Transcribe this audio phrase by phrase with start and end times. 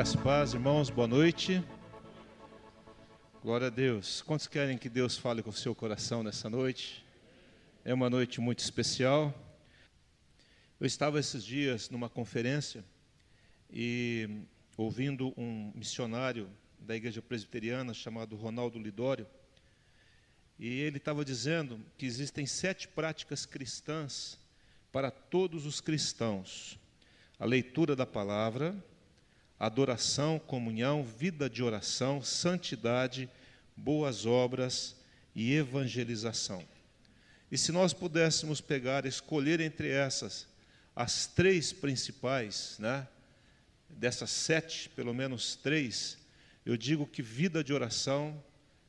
[0.00, 1.62] Graças e paz, irmãos, boa noite.
[3.42, 4.22] Glória a Deus.
[4.22, 7.04] Quantos querem que Deus fale com o seu coração nessa noite?
[7.84, 9.34] É uma noite muito especial.
[10.80, 12.82] Eu estava esses dias numa conferência
[13.70, 14.26] e
[14.74, 16.48] ouvindo um missionário
[16.78, 19.26] da igreja presbiteriana chamado Ronaldo Lidório,
[20.58, 24.38] e ele estava dizendo que existem sete práticas cristãs
[24.90, 26.78] para todos os cristãos:
[27.38, 28.74] a leitura da palavra,
[29.60, 33.28] adoração, comunhão, vida de oração, santidade,
[33.76, 34.96] boas obras
[35.34, 36.64] e evangelização.
[37.52, 40.48] E se nós pudéssemos pegar, escolher entre essas
[40.96, 43.06] as três principais, né?
[43.88, 46.16] Dessas sete, pelo menos três,
[46.64, 48.42] eu digo que vida de oração,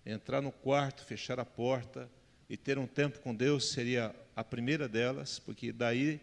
[0.06, 2.10] entrar no quarto, fechar a porta
[2.50, 6.20] e ter um tempo com Deus seria a primeira delas, porque daí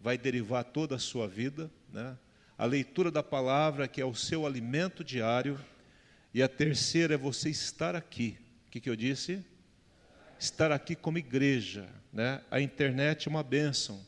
[0.00, 2.16] vai derivar toda a sua vida, né?
[2.60, 5.58] A leitura da palavra, que é o seu alimento diário,
[6.34, 8.36] e a terceira é você estar aqui.
[8.66, 9.42] O que, que eu disse?
[10.38, 11.88] Estar aqui como igreja.
[12.12, 12.42] Né?
[12.50, 13.98] A internet é uma bênção,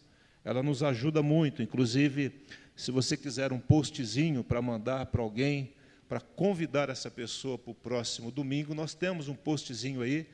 [0.45, 1.63] ela nos ajuda muito.
[1.63, 2.31] Inclusive,
[2.77, 5.73] se você quiser um postzinho para mandar para alguém,
[6.07, 10.27] para convidar essa pessoa para o próximo domingo, nós temos um postzinho aí.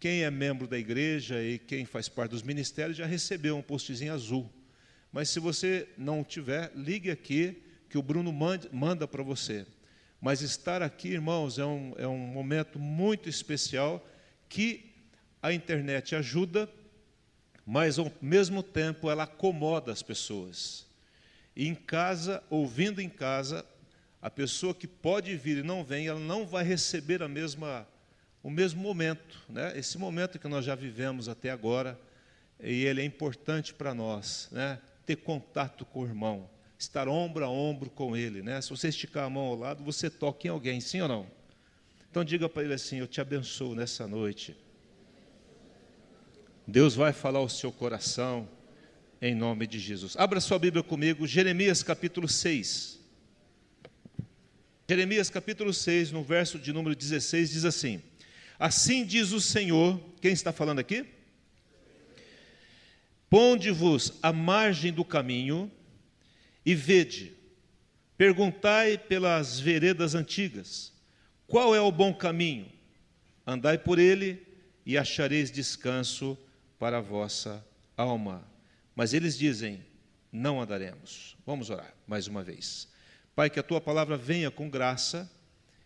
[0.00, 4.12] Quem é membro da igreja e quem faz parte dos ministérios já recebeu um postzinho
[4.12, 4.50] azul.
[5.12, 9.66] Mas se você não tiver, ligue aqui, que o Bruno manda para você.
[10.20, 14.06] Mas estar aqui, irmãos, é um, é um momento muito especial
[14.48, 14.92] que
[15.42, 16.68] a internet ajuda,
[17.66, 20.86] mas ao mesmo tempo ela acomoda as pessoas.
[21.56, 23.64] E em casa, ouvindo em casa,
[24.22, 27.88] a pessoa que pode vir e não vem, ela não vai receber a mesma,
[28.42, 29.40] o mesmo momento.
[29.48, 29.76] Né?
[29.76, 31.98] Esse momento que nós já vivemos até agora,
[32.62, 34.48] e ele é importante para nós.
[34.52, 34.78] Né?
[35.06, 36.48] Ter contato com o irmão,
[36.78, 38.42] estar ombro a ombro com ele.
[38.42, 38.60] Né?
[38.60, 41.26] Se você esticar a mão ao lado, você toca em alguém, sim ou não?
[42.10, 44.56] Então diga para ele assim: Eu te abençoo nessa noite.
[46.66, 48.48] Deus vai falar ao seu coração,
[49.20, 50.16] em nome de Jesus.
[50.16, 52.98] Abra sua Bíblia comigo, Jeremias capítulo 6.
[54.88, 58.02] Jeremias capítulo 6, no verso de número 16, diz assim:
[58.58, 61.06] Assim diz o Senhor, quem está falando aqui?
[63.30, 65.70] Ponde-vos à margem do caminho
[66.66, 67.32] e vede,
[68.18, 70.92] perguntai pelas veredas antigas,
[71.46, 72.66] qual é o bom caminho?
[73.46, 74.44] Andai por ele
[74.84, 76.36] e achareis descanso
[76.76, 77.64] para a vossa
[77.96, 78.44] alma.
[78.96, 79.84] Mas eles dizem:
[80.32, 81.36] não andaremos.
[81.46, 82.88] Vamos orar mais uma vez.
[83.34, 85.30] Pai, que a tua palavra venha com graça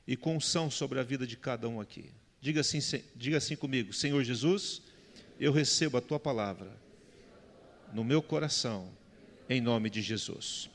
[0.07, 2.11] e com unção sobre a vida de cada um aqui.
[2.41, 2.79] Diga assim,
[3.15, 4.81] diga assim comigo: Senhor Jesus,
[5.39, 6.84] eu recebo a tua palavra
[7.95, 8.91] no meu coração,
[9.49, 10.69] em nome de Jesus.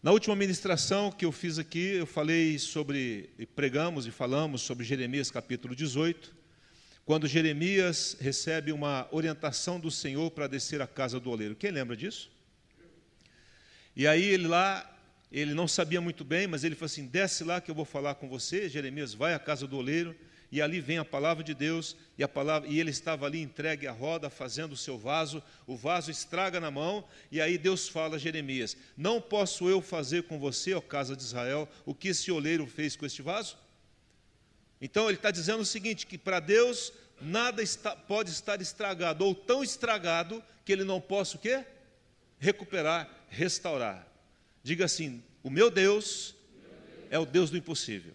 [0.00, 5.32] Na última ministração que eu fiz aqui, eu falei sobre, pregamos e falamos sobre Jeremias
[5.32, 6.32] capítulo 18,
[7.04, 11.56] quando Jeremias recebe uma orientação do Senhor para descer à casa do oleiro.
[11.56, 12.30] Quem lembra disso?
[13.96, 14.88] E aí ele lá,
[15.32, 18.14] ele não sabia muito bem, mas ele falou assim: desce lá que eu vou falar
[18.14, 18.68] com você.
[18.68, 20.14] Jeremias vai à casa do oleiro
[20.54, 23.88] e ali vem a palavra de Deus, e, a palavra, e ele estava ali entregue
[23.88, 28.14] à roda, fazendo o seu vaso, o vaso estraga na mão, e aí Deus fala
[28.14, 32.30] a Jeremias: Não posso eu fazer com você, ó casa de Israel, o que esse
[32.30, 33.58] oleiro fez com este vaso?
[34.80, 39.34] Então ele está dizendo o seguinte: que para Deus nada está, pode estar estragado, ou
[39.34, 41.64] tão estragado, que ele não possa o quê?
[42.38, 44.06] Recuperar, restaurar.
[44.62, 46.36] Diga assim: o meu Deus
[47.10, 48.14] é o Deus do impossível,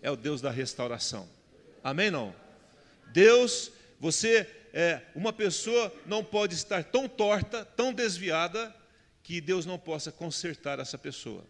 [0.00, 1.39] é o Deus da restauração.
[1.82, 2.10] Amém?
[2.10, 2.34] Não?
[3.12, 8.74] Deus, você, é, uma pessoa não pode estar tão torta, tão desviada,
[9.22, 11.44] que Deus não possa consertar essa pessoa.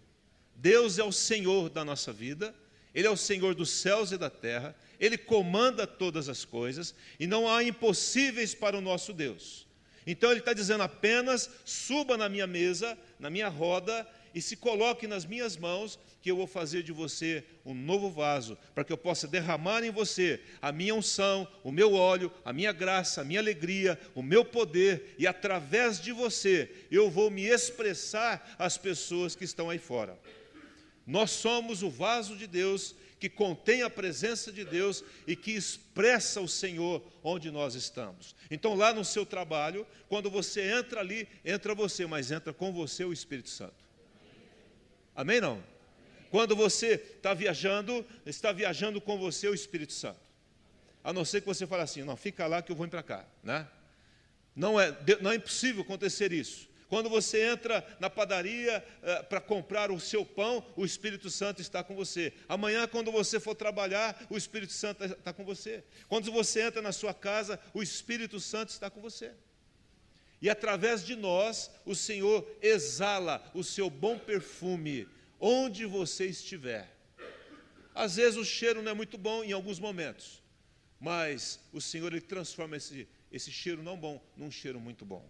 [0.54, 2.54] Deus é o Senhor da nossa vida,
[2.94, 7.26] Ele é o Senhor dos céus e da terra, Ele comanda todas as coisas e
[7.26, 9.66] não há impossíveis para o nosso Deus.
[10.06, 15.06] Então Ele está dizendo apenas: suba na minha mesa, na minha roda e se coloque
[15.06, 18.98] nas minhas mãos, que eu vou fazer de você um novo vaso, para que eu
[18.98, 23.40] possa derramar em você a minha unção, o meu óleo, a minha graça, a minha
[23.40, 29.44] alegria, o meu poder, e através de você eu vou me expressar às pessoas que
[29.44, 30.18] estão aí fora.
[31.06, 36.40] Nós somos o vaso de Deus que contém a presença de Deus e que expressa
[36.40, 38.34] o Senhor onde nós estamos.
[38.50, 43.04] Então, lá no seu trabalho, quando você entra ali, entra você, mas entra com você
[43.04, 43.79] o Espírito Santo.
[45.14, 45.40] Amém?
[45.40, 45.62] Não?
[46.30, 50.20] Quando você está viajando, está viajando com você o Espírito Santo.
[51.02, 53.24] A não ser que você fale assim, não, fica lá que eu vou para cá.
[53.42, 53.66] Né?
[54.54, 56.68] Não, é, não é impossível acontecer isso.
[56.88, 61.84] Quando você entra na padaria eh, para comprar o seu pão, o Espírito Santo está
[61.84, 62.32] com você.
[62.48, 65.84] Amanhã, quando você for trabalhar, o Espírito Santo está com você.
[66.08, 69.30] Quando você entra na sua casa, o Espírito Santo está com você.
[70.40, 75.06] E através de nós, o Senhor exala o seu bom perfume
[75.38, 76.96] onde você estiver.
[77.94, 80.42] Às vezes o cheiro não é muito bom em alguns momentos,
[80.98, 85.28] mas o Senhor ele transforma esse, esse cheiro não bom num cheiro muito bom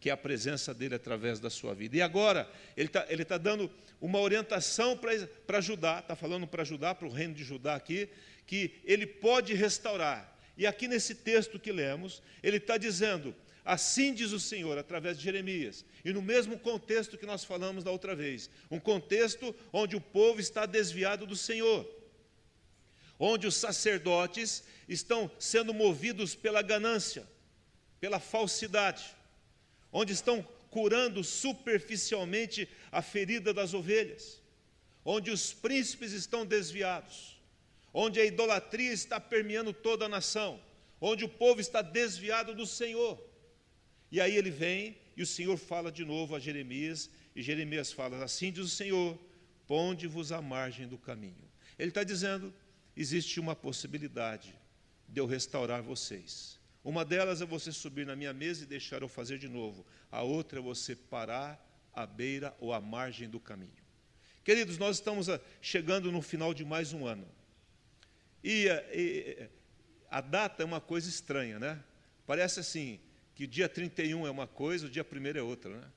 [0.00, 1.94] que é a presença dele através da sua vida.
[1.94, 4.98] E agora, ele está ele tá dando uma orientação
[5.46, 8.08] para Judá, está falando para Judá, para o reino de Judá aqui,
[8.46, 10.38] que ele pode restaurar.
[10.56, 15.24] E aqui nesse texto que lemos, ele está dizendo: Assim diz o Senhor, através de
[15.24, 20.00] Jeremias, e no mesmo contexto que nós falamos da outra vez, um contexto onde o
[20.00, 21.88] povo está desviado do Senhor,
[23.18, 27.28] onde os sacerdotes estão sendo movidos pela ganância,
[28.00, 29.20] pela falsidade
[29.92, 34.40] onde estão curando superficialmente a ferida das ovelhas,
[35.04, 37.40] onde os príncipes estão desviados,
[37.92, 40.60] onde a idolatria está permeando toda a nação,
[41.00, 43.20] onde o povo está desviado do Senhor.
[44.10, 48.24] E aí ele vem e o Senhor fala de novo a Jeremias, e Jeremias fala:
[48.24, 49.18] Assim diz o Senhor,
[49.66, 51.48] ponde-vos à margem do caminho.
[51.78, 52.52] Ele está dizendo:
[52.96, 54.54] existe uma possibilidade
[55.08, 56.58] de eu restaurar vocês.
[56.82, 59.84] Uma delas é você subir na minha mesa e deixar eu fazer de novo.
[60.10, 61.62] A outra é você parar
[61.92, 63.70] à beira ou à margem do caminho.
[64.42, 67.28] Queridos, nós estamos ah, chegando no final de mais um ano.
[68.42, 69.48] E, ah, e
[70.10, 71.78] a data é uma coisa estranha, né?
[72.26, 72.98] Parece assim,
[73.40, 75.90] que dia 31 é uma coisa, o dia 1 é outra, né?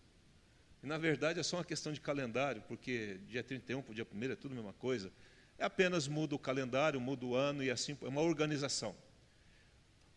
[0.81, 4.07] E na verdade é só uma questão de calendário, porque dia 31 para o dia
[4.10, 5.12] 1 é tudo a mesma coisa.
[5.57, 8.95] É apenas muda o calendário, muda o ano e assim, é uma organização.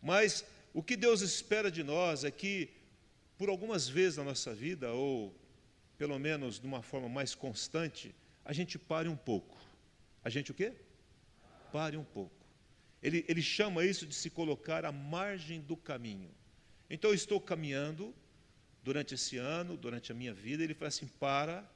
[0.01, 2.69] Mas o que Deus espera de nós é que,
[3.37, 5.35] por algumas vezes na nossa vida, ou
[5.97, 8.15] pelo menos de uma forma mais constante,
[8.45, 9.59] a gente pare um pouco.
[10.23, 10.71] A gente o quê?
[11.73, 12.47] Pare um pouco.
[13.03, 16.31] Ele, ele chama isso de se colocar à margem do caminho.
[16.89, 18.13] Então eu estou caminhando
[18.83, 21.69] durante esse ano, durante a minha vida, ele fala assim: para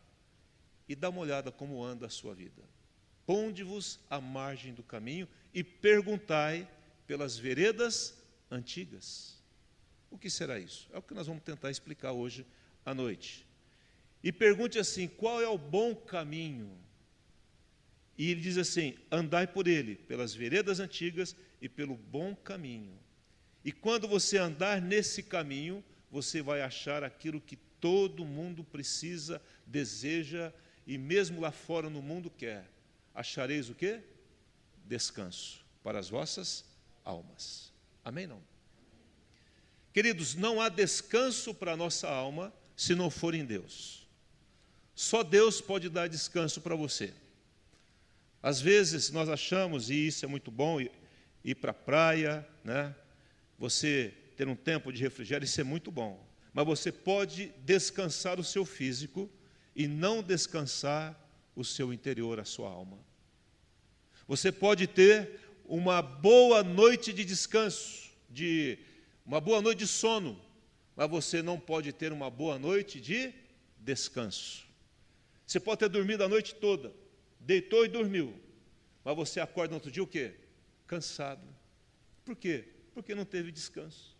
[0.87, 2.61] e dá uma olhada como anda a sua vida.
[3.25, 6.67] Ponde-vos à margem do caminho e perguntai
[7.05, 8.17] pelas veredas
[8.49, 9.41] antigas.
[10.09, 10.89] O que será isso?
[10.91, 12.45] É o que nós vamos tentar explicar hoje
[12.85, 13.45] à noite.
[14.23, 16.77] E pergunte assim: qual é o bom caminho?
[18.17, 22.97] E ele diz assim: andai por ele, pelas veredas antigas e pelo bom caminho.
[23.63, 30.51] E quando você andar nesse caminho, você vai achar aquilo que todo mundo precisa, deseja
[30.85, 32.69] e mesmo lá fora no mundo quer.
[33.13, 34.01] Achareis o quê?
[34.85, 36.65] Descanso para as vossas
[37.03, 37.71] almas.
[38.03, 38.27] Amém?
[38.27, 38.41] Não?
[39.93, 44.07] Queridos, não há descanso para a nossa alma se não for em Deus.
[44.95, 47.13] Só Deus pode dar descanso para você.
[48.41, 50.79] Às vezes nós achamos, e isso é muito bom,
[51.43, 52.95] ir para a praia, né?
[53.61, 56.27] Você ter um tempo de refrigério, isso é muito bom.
[56.51, 59.29] Mas você pode descansar o seu físico
[59.75, 61.15] e não descansar
[61.55, 62.97] o seu interior, a sua alma.
[64.27, 68.79] Você pode ter uma boa noite de descanso, de
[69.23, 70.41] uma boa noite de sono,
[70.95, 73.31] mas você não pode ter uma boa noite de
[73.77, 74.65] descanso.
[75.45, 76.91] Você pode ter dormido a noite toda,
[77.39, 78.33] deitou e dormiu,
[79.03, 80.33] mas você acorda no outro dia o quê?
[80.87, 81.47] Cansado.
[82.25, 82.81] Por quê?
[82.94, 84.16] Porque não teve descanso.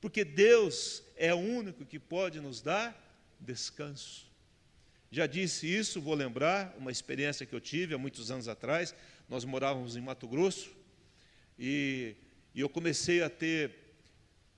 [0.00, 2.94] Porque Deus é o único que pode nos dar
[3.40, 4.26] descanso.
[5.10, 8.94] Já disse isso, vou lembrar, uma experiência que eu tive há muitos anos atrás.
[9.28, 10.70] Nós morávamos em Mato Grosso
[11.58, 12.14] e,
[12.54, 13.74] e eu comecei a ter,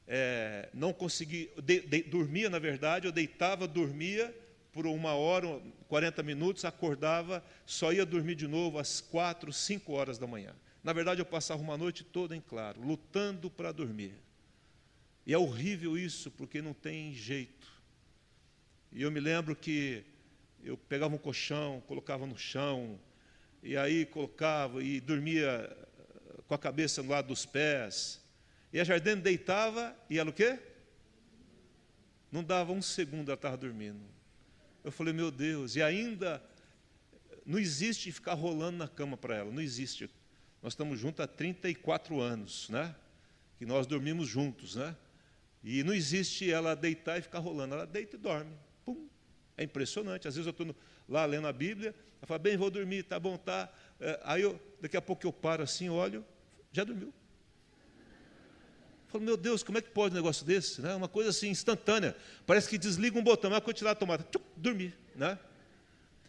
[0.07, 4.35] é, não consegui, de, de, dormia na verdade, eu deitava, dormia
[4.73, 10.19] por uma hora, 40 minutos, acordava, só ia dormir de novo às quatro, cinco horas
[10.19, 10.55] da manhã.
[10.89, 14.15] Na verdade, eu passava uma noite toda em claro, lutando para dormir.
[15.27, 17.71] E é horrível isso, porque não tem jeito.
[18.91, 20.03] E eu me lembro que
[20.65, 22.99] eu pegava um colchão, colocava no chão,
[23.63, 25.77] e aí colocava e dormia
[26.47, 28.19] com a cabeça no lado dos pés.
[28.73, 30.59] E a Jardine deitava e ela o quê?
[32.33, 34.01] Não dava um segundo, ela estava dormindo.
[34.83, 36.43] Eu falei, meu Deus, e ainda
[37.45, 40.09] não existe ficar rolando na cama para ela, não existe.
[40.63, 42.95] Nós estamos juntos há 34 anos, né?
[43.59, 44.97] Que nós dormimos juntos, né?
[45.63, 48.53] E não existe ela deitar e ficar rolando, ela deita e dorme.
[48.85, 49.09] Pum.
[49.57, 50.29] É impressionante.
[50.29, 50.75] Às vezes eu estou
[51.09, 53.73] lá lendo a Bíblia, ela fala, bem, vou dormir, tá bom, tá.
[54.01, 56.25] É, aí eu, daqui a pouco eu paro assim, olho,
[56.73, 57.13] já dormiu.
[59.09, 60.83] Falei, meu Deus, como é que pode um negócio desse?
[60.83, 60.95] Né?
[60.95, 62.15] Uma coisa assim instantânea.
[62.47, 64.95] Parece que desliga um botão, mas quando tirar a tomada, tchuc, dormir.
[65.15, 65.39] Né?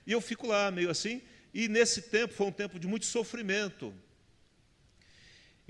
[0.08, 1.22] E eu fico lá meio assim.
[1.54, 3.94] E nesse tempo foi um tempo de muito sofrimento.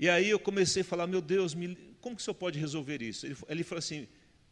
[0.00, 3.02] E aí eu comecei a falar, meu Deus, me, como que o senhor pode resolver
[3.02, 3.26] isso?
[3.26, 4.08] Ele, ele falou assim,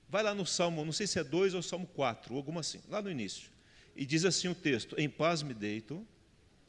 [0.06, 2.82] vai lá no Salmo, não sei se é 2 ou Salmo 4, ou alguma assim,
[2.86, 3.50] lá no início.
[3.96, 6.06] E diz assim o texto, em paz me deito,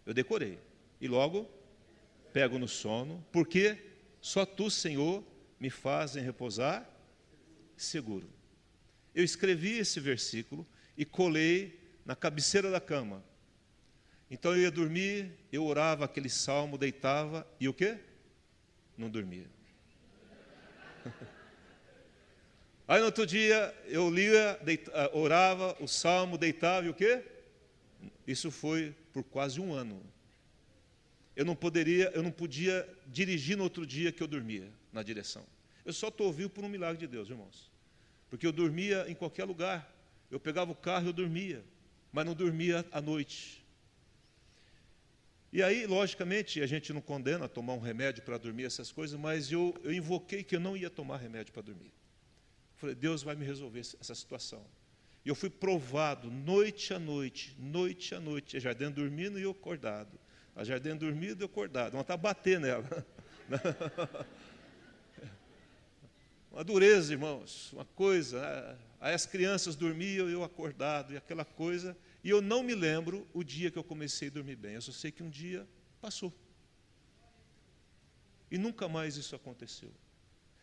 [0.06, 0.60] eu decorei.
[1.02, 1.46] E logo
[2.32, 3.78] pego no sono, porque
[4.22, 5.26] só tu, Senhor,
[5.60, 6.90] me fazem repousar
[7.76, 8.30] seguro.
[9.14, 13.22] Eu escrevi esse versículo e colei na cabeceira da cama.
[14.32, 18.00] Então eu ia dormir, eu orava aquele salmo, deitava e o quê?
[19.00, 19.48] Não dormia.
[22.86, 27.24] Aí no outro dia eu lia, deita, ah, orava o salmo, deitava e o quê?
[28.28, 30.04] Isso foi por quase um ano.
[31.34, 35.46] Eu não poderia, eu não podia dirigir no outro dia que eu dormia na direção.
[35.86, 37.72] Eu só estou vivo por um milagre de Deus, irmãos.
[38.30, 39.90] Porque eu dormia em qualquer lugar.
[40.30, 41.64] Eu pegava o carro e eu dormia,
[42.12, 43.59] mas não dormia à noite.
[45.52, 49.52] E aí, logicamente, a gente não condena tomar um remédio para dormir essas coisas, mas
[49.52, 51.92] eu, eu invoquei que eu não ia tomar remédio para dormir.
[52.76, 54.64] Falei, Deus vai me resolver essa situação.
[55.26, 59.52] E eu fui provado noite a noite, noite a noite, a Jardim dormindo e eu
[59.52, 60.20] acordado.
[60.56, 61.94] A Jardim dormindo e eu acordado.
[61.94, 63.06] Não está bater nela.
[66.52, 68.42] Uma dureza, irmãos, uma coisa.
[68.42, 68.78] Né?
[69.00, 71.96] Aí as crianças dormiam, eu acordado, e aquela coisa.
[72.24, 74.74] E eu não me lembro o dia que eu comecei a dormir bem.
[74.74, 75.68] Eu só sei que um dia
[76.02, 76.34] passou.
[78.52, 79.92] E nunca mais isso aconteceu.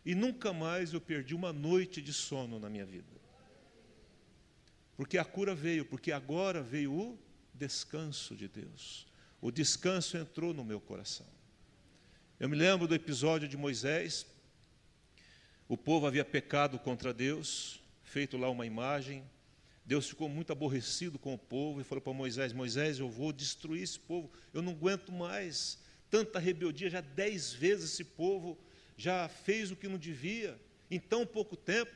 [0.04, 3.16] E nunca mais eu perdi uma noite de sono na minha vida.
[4.96, 7.18] Porque a cura veio, porque agora veio o
[7.52, 9.06] descanso de Deus.
[9.40, 11.26] O descanso entrou no meu coração.
[12.38, 14.26] Eu me lembro do episódio de Moisés,
[15.68, 19.24] o povo havia pecado contra Deus, feito lá uma imagem.
[19.86, 23.84] Deus ficou muito aborrecido com o povo e falou para Moisés: Moisés, eu vou destruir
[23.84, 25.78] esse povo, eu não aguento mais
[26.10, 26.90] tanta rebeldia.
[26.90, 28.58] Já dez vezes esse povo
[28.96, 31.92] já fez o que não devia, em tão pouco tempo.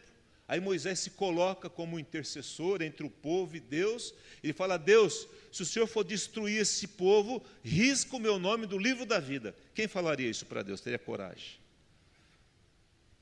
[0.47, 4.15] Aí Moisés se coloca como intercessor entre o povo e Deus.
[4.41, 8.79] Ele fala: Deus, se o Senhor for destruir esse povo, risca o meu nome do
[8.79, 9.53] livro da vida.
[9.75, 10.81] Quem falaria isso para Deus?
[10.81, 11.59] Teria coragem.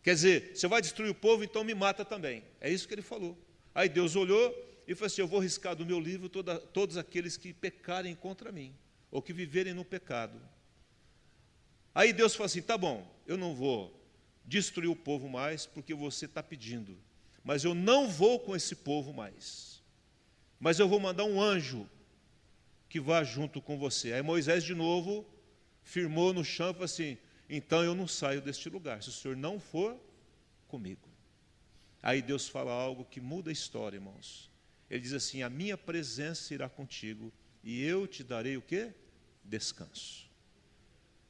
[0.02, 2.42] Quer dizer, você vai destruir o povo, então me mata também.
[2.60, 3.47] É isso que ele falou.
[3.74, 4.54] Aí Deus olhou
[4.86, 8.50] e falou assim: Eu vou riscar do meu livro toda, todos aqueles que pecarem contra
[8.50, 8.74] mim,
[9.10, 10.40] ou que viverem no pecado.
[11.94, 13.94] Aí Deus falou assim: Tá bom, eu não vou
[14.44, 16.98] destruir o povo mais, porque você está pedindo,
[17.44, 19.82] mas eu não vou com esse povo mais.
[20.58, 21.88] Mas eu vou mandar um anjo
[22.88, 24.12] que vá junto com você.
[24.12, 25.26] Aí Moisés de novo
[25.82, 29.36] firmou no chão e falou assim: então eu não saio deste lugar, se o Senhor
[29.36, 29.98] não for
[30.66, 31.07] comigo.
[32.02, 34.50] Aí Deus fala algo que muda a história, irmãos.
[34.90, 38.92] Ele diz assim: A minha presença irá contigo e eu te darei o que?
[39.44, 40.28] Descanso.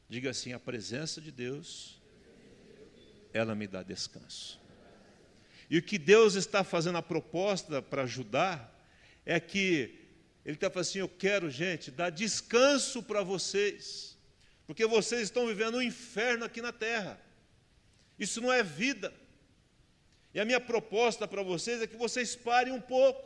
[0.09, 2.01] Diga assim: a presença de Deus,
[3.33, 4.61] ela me dá descanso.
[5.71, 8.75] E o que Deus está fazendo a proposta para ajudar
[9.25, 10.07] é que
[10.45, 14.09] Ele está falando assim: eu quero, gente, dar descanso para vocês
[14.69, 17.19] porque vocês estão vivendo um inferno aqui na terra.
[18.19, 19.11] Isso não é vida.
[20.35, 23.23] E a minha proposta para vocês é que vocês parem um pouco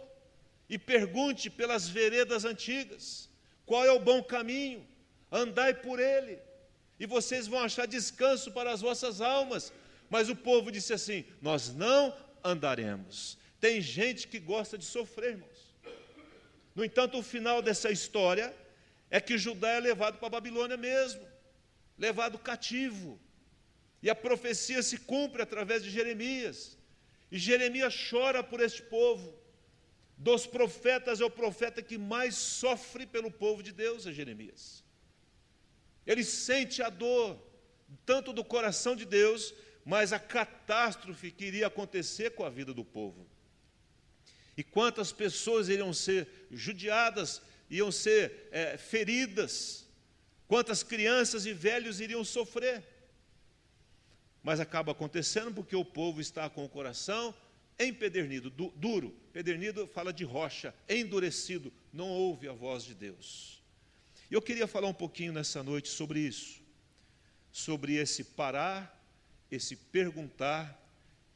[0.69, 3.29] e pergunte pelas veredas antigas:
[3.67, 4.87] qual é o bom caminho?
[5.31, 6.39] Andai por ele,
[7.01, 9.73] e vocês vão achar descanso para as vossas almas.
[10.09, 13.39] Mas o povo disse assim: Nós não andaremos.
[13.61, 15.75] Tem gente que gosta de sofrer, irmãos.
[16.75, 18.55] No entanto, o final dessa história
[19.11, 21.33] é que Judá é levado para a Babilônia mesmo
[21.99, 23.21] levado cativo.
[24.03, 26.77] E a profecia se cumpre através de Jeremias.
[27.33, 29.35] E Jeremias chora por este povo.
[30.17, 34.85] Dos profetas é o profeta que mais sofre pelo povo de Deus, é Jeremias.
[36.07, 37.37] Ele sente a dor,
[38.07, 39.53] tanto do coração de Deus,
[39.85, 43.27] mas a catástrofe que iria acontecer com a vida do povo.
[44.57, 49.83] E quantas pessoas iriam ser judiadas, iam ser é, feridas,
[50.53, 52.85] Quantas crianças e velhos iriam sofrer?
[54.43, 57.35] Mas acaba acontecendo porque o povo está com o coração
[57.79, 59.11] empedernido, du duro.
[59.33, 63.63] Pedernido fala de rocha, endurecido, não ouve a voz de Deus.
[64.31, 66.61] E eu queria falar um pouquinho nessa noite sobre isso,
[67.51, 68.99] sobre esse parar,
[69.51, 70.81] esse perguntar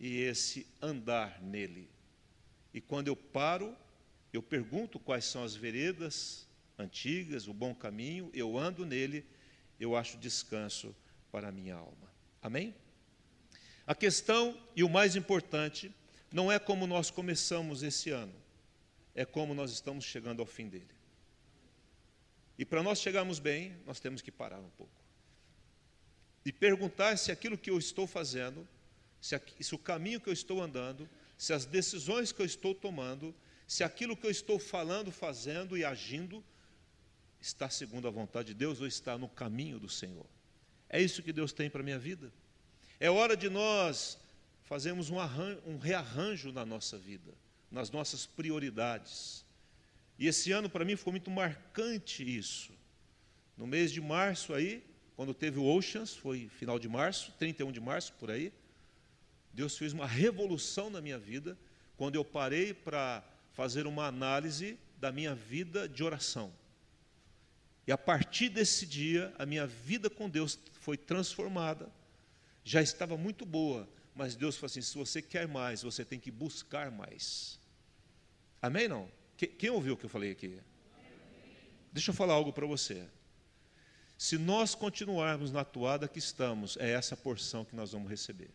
[0.00, 1.88] e esse andar nele.
[2.72, 3.76] E quando eu paro,
[4.32, 6.46] eu pergunto quais são as veredas
[6.78, 9.24] antigas, o bom caminho, eu ando nele,
[9.78, 10.94] eu acho descanso
[11.30, 12.10] para a minha alma.
[12.42, 12.74] Amém?
[13.86, 15.94] A questão, e o mais importante,
[16.32, 18.34] não é como nós começamos esse ano,
[19.14, 20.96] é como nós estamos chegando ao fim dele.
[22.58, 24.92] E para nós chegarmos bem, nós temos que parar um pouco.
[26.44, 28.66] E perguntar se aquilo que eu estou fazendo,
[29.20, 33.34] se, se o caminho que eu estou andando, se as decisões que eu estou tomando,
[33.66, 36.42] se aquilo que eu estou falando, fazendo e agindo
[37.40, 40.26] está segundo a vontade de Deus ou está no caminho do Senhor.
[40.88, 42.32] É isso que Deus tem para a minha vida.
[42.98, 44.18] É hora de nós
[44.64, 47.32] fazermos um, arranjo, um rearranjo na nossa vida,
[47.70, 49.44] nas nossas prioridades.
[50.18, 52.72] E esse ano para mim foi muito marcante isso.
[53.56, 54.82] No mês de março aí,
[55.14, 58.52] quando teve o Oceans, foi final de março, 31 de março por aí,
[59.52, 61.56] Deus fez uma revolução na minha vida,
[61.96, 63.22] quando eu parei para
[63.54, 66.52] fazer uma análise da minha vida de oração.
[67.86, 71.90] E a partir desse dia, a minha vida com Deus foi transformada.
[72.66, 76.32] Já estava muito boa, mas Deus falou assim: se você quer mais, você tem que
[76.32, 77.60] buscar mais.
[78.60, 78.88] Amém?
[78.88, 79.08] Não?
[79.36, 80.58] Quem ouviu o que eu falei aqui?
[81.92, 83.06] Deixa eu falar algo para você.
[84.18, 88.50] Se nós continuarmos na toada que estamos, é essa porção que nós vamos receber.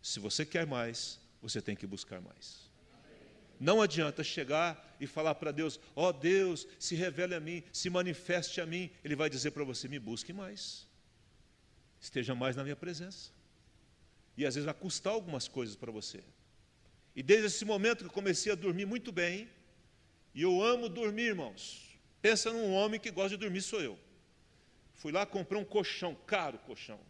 [0.00, 2.70] Se você quer mais, você tem que buscar mais.
[3.60, 7.90] Não adianta chegar e falar para Deus: ó oh, Deus, se revele a mim, se
[7.90, 8.90] manifeste a mim.
[9.04, 10.87] Ele vai dizer para você: me busque mais,
[12.00, 13.30] esteja mais na minha presença.
[14.36, 16.22] E às vezes vai custar algumas coisas para você.
[17.14, 19.48] E desde esse momento que comecei a dormir muito bem,
[20.34, 21.98] e eu amo dormir, irmãos.
[22.22, 23.98] Pensa num homem que gosta de dormir, sou eu.
[24.94, 27.00] Fui lá comprar um colchão, caro colchão.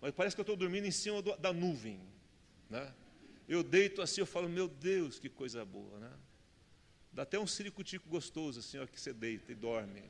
[0.00, 2.00] Mas parece que eu estou dormindo em cima do, da nuvem.
[2.68, 2.92] Né?
[3.48, 6.12] Eu deito assim, eu falo, meu Deus, que coisa boa, né?
[7.12, 10.02] Dá até um ciricutico gostoso assim, ó, que você deita e dorme.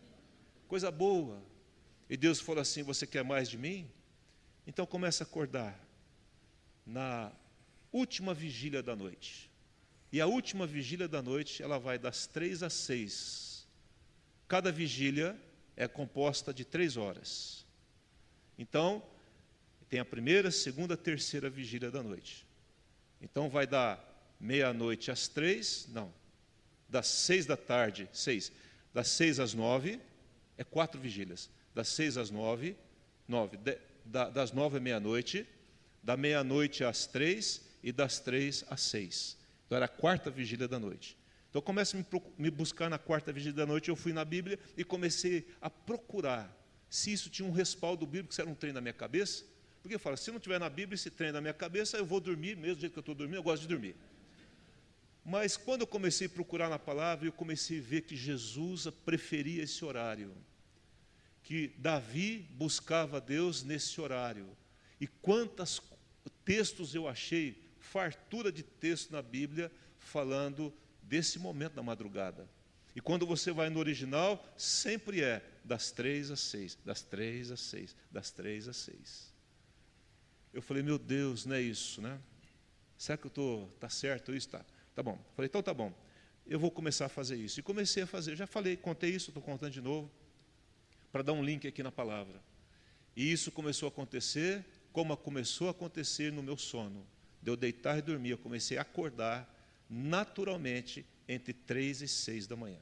[0.67, 1.41] Coisa boa.
[2.09, 3.89] E Deus falou assim: Você quer mais de mim?
[4.67, 5.79] Então começa a acordar
[6.85, 7.33] na
[7.93, 9.51] última vigília da noite.
[10.13, 13.67] E a última vigília da noite, ela vai das três às seis.
[14.49, 15.37] Cada vigília
[15.77, 17.67] é composta de três horas.
[18.59, 19.03] Então,
[19.89, 22.47] tem a primeira, segunda, terceira vigília da noite.
[23.21, 24.03] Então vai dar
[24.39, 26.13] meia-noite às três, não,
[26.89, 28.53] das seis da tarde, seis,
[28.93, 30.01] das seis às nove,
[30.59, 32.77] é quatro vigílias, das seis às nove,
[33.27, 35.47] nove, de, da, das nove à meia-noite,
[36.03, 39.37] da meia-noite às três e das três às seis.
[39.67, 41.17] Então era a quarta vigília da noite.
[41.51, 42.07] Então começa a me,
[42.39, 46.55] me buscar na quarta vigília da noite, eu fui na Bíblia e comecei a procurar
[46.89, 49.45] se isso tinha um respaldo bíblico, se era um trem na minha cabeça,
[49.83, 52.21] porque eu falo, se não tiver na Bíblia esse trem na minha cabeça, eu vou
[52.21, 53.95] dormir, mesmo do jeito que eu estou dormindo, eu gosto de dormir.
[55.25, 59.63] Mas quando eu comecei a procurar na palavra, eu comecei a ver que Jesus preferia
[59.63, 60.33] esse horário.
[61.47, 64.49] Que Davi buscava Deus nesse horário.
[65.01, 65.81] E quantos
[66.45, 72.49] textos eu achei, fartura de texto na Bíblia, falando desse momento da madrugada.
[72.97, 77.61] E quando você vai no original, sempre é das três às seis, das três às
[77.61, 79.33] seis, das três às seis.
[80.53, 82.19] Eu falei, meu Deus, não é isso, né?
[82.99, 84.49] Será que eu estou, tá certo isso?
[84.49, 85.17] Tá, tá bom.
[85.37, 85.95] Falei, então tá bom.
[86.45, 87.61] Eu vou começar a fazer isso.
[87.61, 88.35] E comecei a fazer.
[88.35, 90.11] Já falei, contei isso, estou contando de novo,
[91.13, 92.43] para dar um link aqui na palavra.
[93.15, 97.07] E isso começou a acontecer, como começou a acontecer no meu sono.
[97.43, 99.53] De eu deitar e dormir, eu comecei a acordar
[99.89, 102.81] naturalmente entre três e seis da manhã.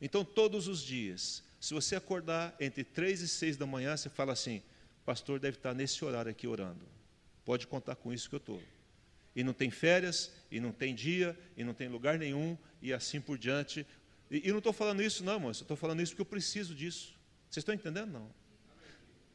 [0.00, 4.32] Então, todos os dias, se você acordar entre três e seis da manhã, você fala
[4.32, 4.62] assim:
[5.04, 6.86] pastor deve estar nesse horário aqui orando.
[7.44, 8.62] Pode contar com isso que eu estou.
[9.36, 13.20] E não tem férias, e não tem dia, e não tem lugar nenhum, e assim
[13.20, 13.86] por diante.
[14.30, 15.60] E, e não estou falando isso, não, irmãos.
[15.60, 17.14] Estou falando isso porque eu preciso disso.
[17.50, 18.10] Vocês estão entendendo?
[18.10, 18.34] Não.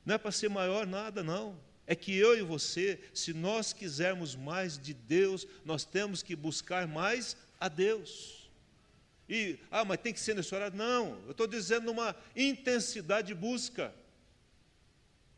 [0.05, 1.59] Não é para ser maior nada, não.
[1.85, 6.87] É que eu e você, se nós quisermos mais de Deus, nós temos que buscar
[6.87, 8.49] mais a Deus.
[9.27, 10.75] E, ah, mas tem que ser nesse horário?
[10.75, 13.93] Não, eu estou dizendo numa intensidade de busca.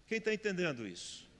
[0.07, 1.30] Quem está entendendo isso?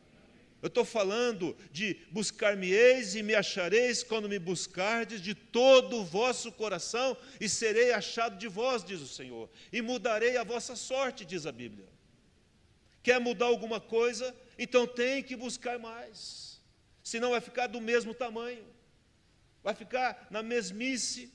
[0.62, 6.52] Eu estou falando de buscar-me-eis e me achareis quando me buscardes de todo o vosso
[6.52, 11.48] coração e serei achado de vós, diz o Senhor, e mudarei a vossa sorte, diz
[11.48, 11.88] a Bíblia.
[13.02, 14.36] Quer mudar alguma coisa?
[14.58, 16.62] Então tem que buscar mais,
[17.04, 18.66] senão vai ficar do mesmo tamanho,
[19.64, 21.34] vai ficar na mesmice.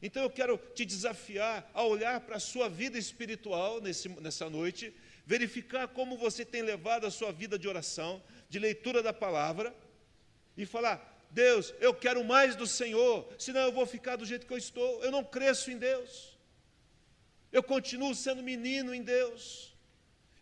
[0.00, 4.94] Então eu quero te desafiar a olhar para a sua vida espiritual nesse, nessa noite
[5.28, 9.74] verificar como você tem levado a sua vida de oração, de leitura da palavra,
[10.56, 10.96] e falar:
[11.30, 15.04] Deus, eu quero mais do Senhor, senão eu vou ficar do jeito que eu estou.
[15.04, 16.38] Eu não cresço em Deus,
[17.52, 19.76] eu continuo sendo menino em Deus,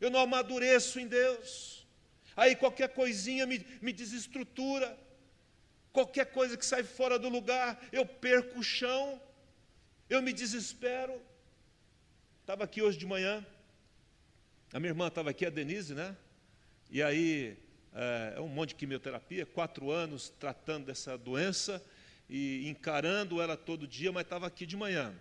[0.01, 1.85] eu não amadureço em Deus.
[2.37, 4.97] Aí qualquer coisinha me, me desestrutura.
[5.93, 9.19] Qualquer coisa que sai fora do lugar, eu perco o chão,
[10.09, 11.21] eu me desespero.
[12.41, 13.45] Estava aqui hoje de manhã,
[14.73, 16.17] a minha irmã estava aqui, a Denise, né?
[16.91, 17.57] E aí,
[17.93, 21.83] é, é um monte de quimioterapia, quatro anos tratando dessa doença
[22.31, 25.15] e encarando ela todo dia, mas estava aqui de manhã,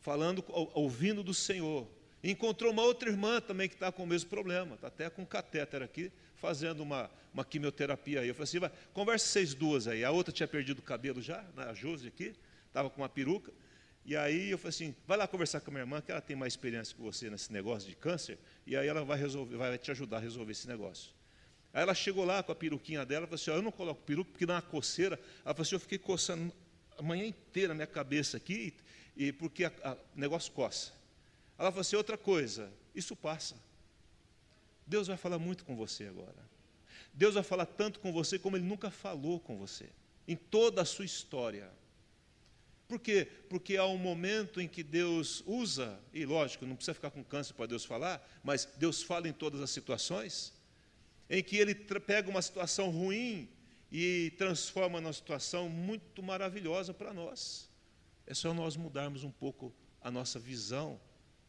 [0.00, 1.88] falando, ouvindo do Senhor.
[2.24, 5.82] Encontrou uma outra irmã também que está com o mesmo problema, está até com catéter
[5.82, 8.28] aqui, fazendo uma, uma quimioterapia aí.
[8.28, 10.04] Eu falei assim, vai, conversa vocês duas aí.
[10.04, 12.34] A outra tinha perdido o cabelo já, né, a Josi aqui,
[12.68, 13.52] estava com uma peruca.
[14.04, 16.34] E aí eu falei assim, vai lá conversar com a minha irmã, que ela tem
[16.34, 19.90] mais experiência que você nesse negócio de câncer, e aí ela vai resolver, vai te
[19.90, 21.12] ajudar a resolver esse negócio.
[21.72, 24.44] Aí ela chegou lá com a peruquinha dela, falou assim, eu não coloco peruca porque
[24.44, 25.18] dá uma coceira.
[25.44, 26.52] Ela falou assim, eu fiquei coçando
[26.98, 28.74] a manhã inteira a minha cabeça aqui,
[29.16, 29.70] e porque o
[30.14, 30.92] negócio coça.
[31.58, 33.56] Ela falou assim: outra coisa, isso passa.
[34.86, 36.50] Deus vai falar muito com você agora.
[37.14, 39.88] Deus vai falar tanto com você como Ele nunca falou com você,
[40.26, 41.70] em toda a sua história.
[42.92, 43.26] Por quê?
[43.48, 47.54] Porque há um momento em que Deus usa, e lógico, não precisa ficar com câncer
[47.54, 50.52] para Deus falar, mas Deus fala em todas as situações,
[51.30, 53.48] em que Ele pega uma situação ruim
[53.90, 57.66] e transforma numa situação muito maravilhosa para nós.
[58.26, 61.00] É só nós mudarmos um pouco a nossa visão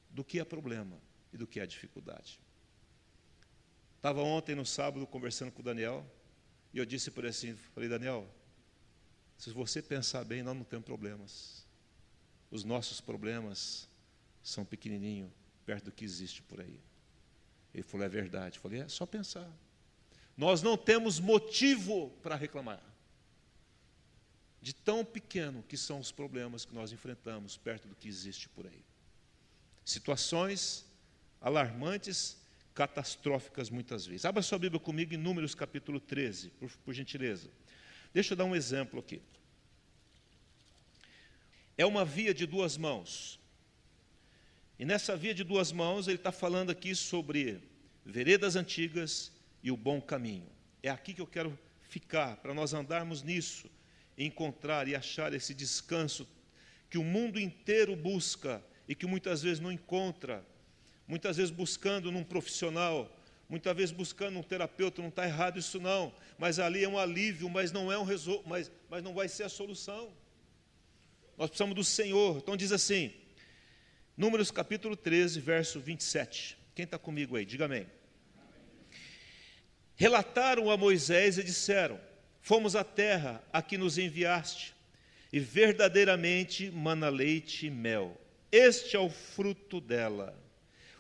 [0.10, 0.98] do que é problema
[1.34, 2.40] e do que é dificuldade.
[3.98, 6.10] Estava ontem no sábado conversando com o Daniel
[6.74, 8.34] e eu disse por assim, falei Daniel,
[9.44, 11.68] se você pensar bem, nós não temos problemas.
[12.50, 13.90] Os nossos problemas
[14.42, 15.30] são pequenininhos
[15.66, 16.80] perto do que existe por aí.
[17.74, 18.58] Ele falou é verdade.
[18.58, 19.52] Eu falei é só pensar.
[20.38, 22.82] Nós não temos motivo para reclamar.
[24.62, 28.66] De tão pequeno que são os problemas que nós enfrentamos perto do que existe por
[28.66, 28.84] aí
[29.84, 30.86] situações
[31.42, 32.38] alarmantes,
[32.74, 34.24] catastróficas muitas vezes.
[34.24, 37.50] Abra sua Bíblia comigo em Números capítulo 13, por, por gentileza.
[38.14, 39.22] Deixa eu dar um exemplo aqui.
[41.78, 43.40] É uma via de duas mãos.
[44.78, 47.62] E nessa via de duas mãos, ele está falando aqui sobre
[48.06, 49.32] veredas antigas
[49.64, 50.48] e o bom caminho.
[50.84, 53.70] É aqui que eu quero ficar, para nós andarmos nisso,
[54.18, 56.28] encontrar e achar esse descanso
[56.90, 60.46] que o mundo inteiro busca e que muitas vezes não encontra,
[61.08, 63.10] muitas vezes buscando num profissional,
[63.50, 67.50] muitas vezes buscando um terapeuta, não está errado isso não, mas ali é um alívio,
[67.50, 68.44] mas não é um resol...
[68.46, 70.12] mas, mas não vai ser a solução.
[71.38, 72.38] Nós precisamos do Senhor.
[72.38, 73.14] Então diz assim,
[74.16, 76.58] Números capítulo 13, verso 27.
[76.76, 77.46] Quem está comigo aí?
[77.46, 77.88] Diga amém.
[79.96, 82.00] Relataram a Moisés e disseram:
[82.42, 84.76] Fomos à terra a que nos enviaste,
[85.32, 88.20] e verdadeiramente mana leite e mel
[88.54, 90.40] este é o fruto dela.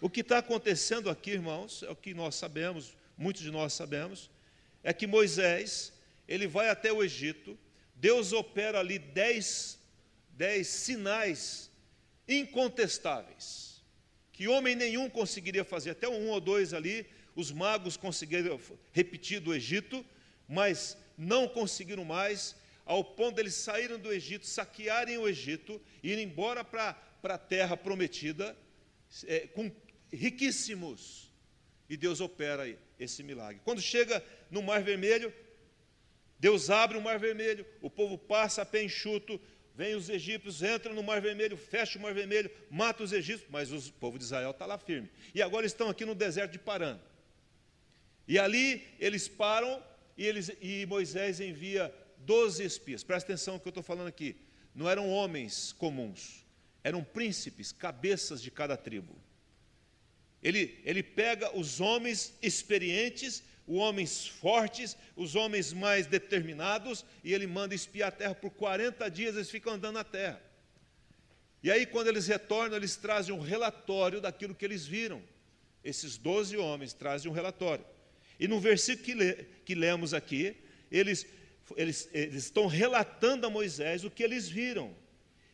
[0.03, 4.29] O que está acontecendo aqui, irmãos, é o que nós sabemos, muitos de nós sabemos,
[4.83, 5.93] é que Moisés,
[6.27, 7.57] ele vai até o Egito,
[7.95, 9.79] Deus opera ali dez,
[10.31, 11.71] dez sinais
[12.27, 13.81] incontestáveis,
[14.33, 18.59] que homem nenhum conseguiria fazer, até um ou dois ali, os magos conseguiram
[18.91, 20.05] repetir do Egito,
[20.49, 26.19] mas não conseguiram mais, ao ponto deles de saírem do Egito, saquearem o Egito, ir
[26.19, 28.53] embora para para a terra prometida,
[29.25, 29.71] é, com
[30.15, 31.31] riquíssimos.
[31.89, 32.63] E Deus opera
[32.99, 33.61] esse milagre.
[33.63, 35.33] Quando chega no Mar Vermelho,
[36.39, 39.39] Deus abre o Mar Vermelho, o povo passa a pé enxuto,
[39.75, 43.71] vem os egípcios, entram no Mar Vermelho, fecha o Mar Vermelho, mata os egípcios, mas
[43.71, 45.09] o povo de Israel está lá firme.
[45.35, 46.99] E agora estão aqui no deserto de Parã.
[48.27, 49.83] E ali eles param
[50.17, 53.03] e, eles, e Moisés envia doze espias.
[53.03, 54.35] Presta atenção no que eu estou falando aqui.
[54.73, 56.43] Não eram homens comuns
[56.83, 59.15] eram príncipes, cabeças de cada tribo.
[60.43, 67.47] Ele, ele pega os homens experientes, os homens fortes, os homens mais determinados, e ele
[67.47, 70.41] manda espiar a terra por 40 dias, eles ficam andando na terra.
[71.63, 75.23] E aí, quando eles retornam, eles trazem um relatório daquilo que eles viram.
[75.81, 77.85] Esses 12 homens trazem um relatório.
[78.37, 80.57] E no versículo que, lê, que lemos aqui,
[80.91, 81.25] eles,
[81.77, 84.93] eles, eles estão relatando a Moisés o que eles viram.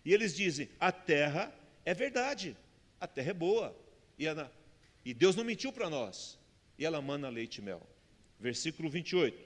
[0.04, 1.54] E eles dizem: a terra
[1.86, 2.58] é verdade,
[3.00, 3.76] a terra é boa.
[4.18, 4.52] E, ela,
[5.04, 6.38] e Deus não mentiu para nós.
[6.78, 7.82] E ela manda leite e mel.
[8.40, 9.38] Versículo 28.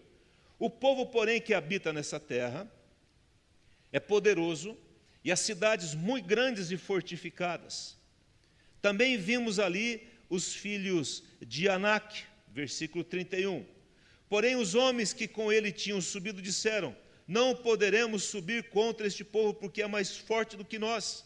[0.60, 2.72] O povo, porém, que habita nessa terra
[3.92, 4.78] é poderoso
[5.24, 7.98] e as cidades muito grandes e fortificadas.
[8.82, 13.66] Também vimos ali os filhos de Anak, versículo 31.
[14.28, 16.96] Porém, os homens que com ele tinham subido disseram:
[17.28, 21.24] não poderemos subir contra este povo, porque é mais forte do que nós.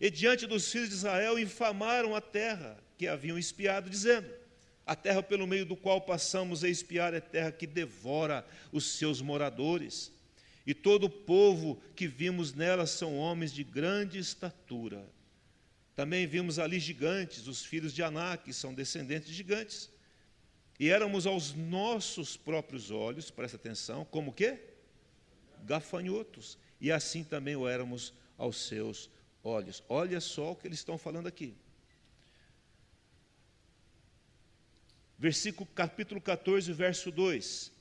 [0.00, 4.28] E diante dos filhos de Israel infamaram a terra que haviam espiado, dizendo:
[4.86, 9.20] A terra pelo meio do qual passamos a espiar é terra que devora os seus
[9.20, 10.12] moradores.
[10.66, 15.04] E todo o povo que vimos nela são homens de grande estatura.
[15.94, 19.90] Também vimos ali gigantes, os filhos de Aná, que são descendentes de gigantes.
[20.78, 24.58] E éramos aos nossos próprios olhos, presta atenção, como que?
[25.64, 26.58] Gafanhotos.
[26.80, 29.10] E assim também o éramos aos seus
[29.44, 29.82] olhos.
[29.88, 31.54] Olha só o que eles estão falando aqui.
[35.22, 37.72] Versículo capítulo 14, verso 2.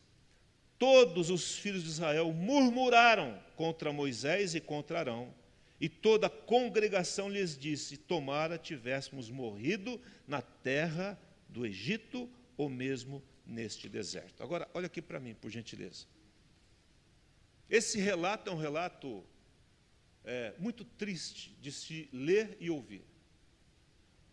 [0.78, 5.34] Todos os filhos de Israel murmuraram contra Moisés e contra Arão,
[5.80, 13.24] e toda a congregação lhes disse: Tomara tivéssemos morrido na terra do Egito ou mesmo
[13.44, 14.44] neste deserto.
[14.44, 16.06] Agora, olha aqui para mim, por gentileza.
[17.68, 19.26] Esse relato é um relato
[20.24, 23.11] é, muito triste de se ler e ouvir.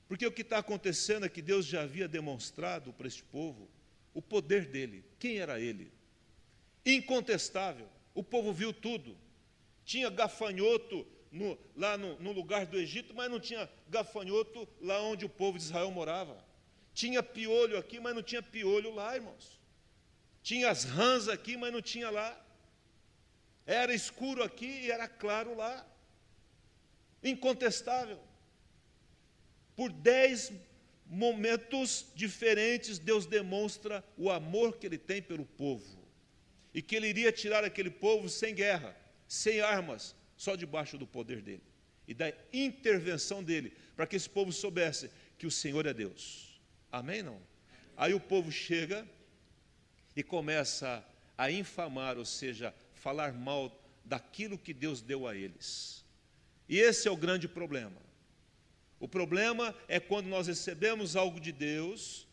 [0.08, 3.68] Porque o que está acontecendo é que Deus já havia demonstrado para este povo
[4.14, 5.04] o poder dele.
[5.18, 5.92] Quem era ele?
[6.84, 7.86] Incontestável.
[8.14, 9.16] O povo viu tudo.
[9.84, 15.26] Tinha gafanhoto no, lá no, no, lugar do Egito, mas não tinha gafanhoto lá onde
[15.26, 16.42] o povo de Israel morava.
[16.94, 19.60] Tinha piolho aqui, mas não tinha piolho lá, irmãos.
[20.42, 22.36] Tinha as rãs aqui, mas não tinha lá.
[23.66, 25.86] Era escuro aqui e era claro lá.
[27.22, 28.18] Incontestável.
[29.78, 30.50] Por dez
[31.06, 36.04] momentos diferentes, Deus demonstra o amor que Ele tem pelo povo.
[36.74, 38.96] E que Ele iria tirar aquele povo sem guerra,
[39.28, 41.62] sem armas, só debaixo do poder dele.
[42.08, 46.60] E da intervenção dele, para que esse povo soubesse que o Senhor é Deus.
[46.90, 47.22] Amém?
[47.22, 47.40] Não?
[47.96, 49.06] Aí o povo chega
[50.16, 56.04] e começa a infamar, ou seja, falar mal daquilo que Deus deu a eles.
[56.68, 58.07] E esse é o grande problema.
[59.00, 62.26] O problema é quando nós recebemos algo de Deus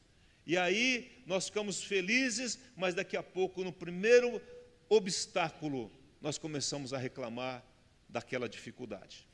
[0.45, 4.41] e aí nós ficamos felizes, mas daqui a pouco, no primeiro
[4.87, 7.65] obstáculo, nós começamos a reclamar
[8.07, 9.27] daquela dificuldade.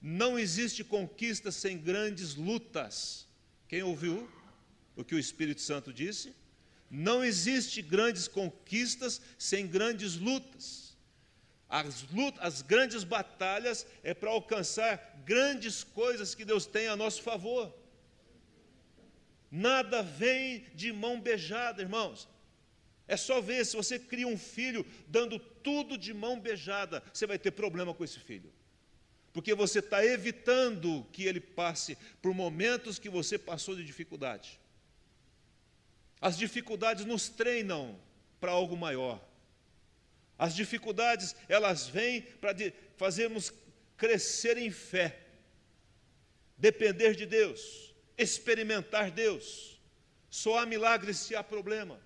[0.00, 3.26] Não existe conquista sem grandes lutas.
[3.68, 4.28] Quem ouviu
[4.94, 6.34] o que o Espírito Santo disse?
[6.90, 10.91] Não existe grandes conquistas sem grandes lutas.
[11.72, 17.22] As, lutas, as grandes batalhas é para alcançar grandes coisas que Deus tem a nosso
[17.22, 17.74] favor.
[19.50, 22.28] Nada vem de mão beijada, irmãos.
[23.08, 27.38] É só ver, se você cria um filho dando tudo de mão beijada, você vai
[27.38, 28.52] ter problema com esse filho.
[29.32, 34.60] Porque você está evitando que ele passe por momentos que você passou de dificuldade.
[36.20, 37.98] As dificuldades nos treinam
[38.38, 39.31] para algo maior.
[40.42, 42.52] As dificuldades, elas vêm para
[42.96, 43.52] fazermos
[43.96, 45.20] crescer em fé,
[46.58, 49.80] depender de Deus, experimentar Deus.
[50.28, 52.00] Só há milagres se há problema.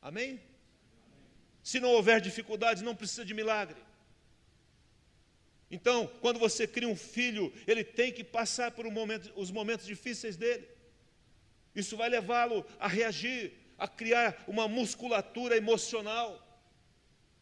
[0.00, 0.40] Amém?
[1.64, 3.82] Se não houver dificuldades, não precisa de milagre.
[5.68, 9.84] Então, quando você cria um filho, ele tem que passar por um momento, os momentos
[9.84, 10.68] difíceis dele.
[11.74, 16.44] Isso vai levá-lo a reagir, a criar uma musculatura emocional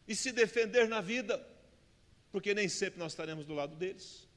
[0.07, 1.45] e se defender na vida,
[2.31, 4.27] porque nem sempre nós estaremos do lado deles.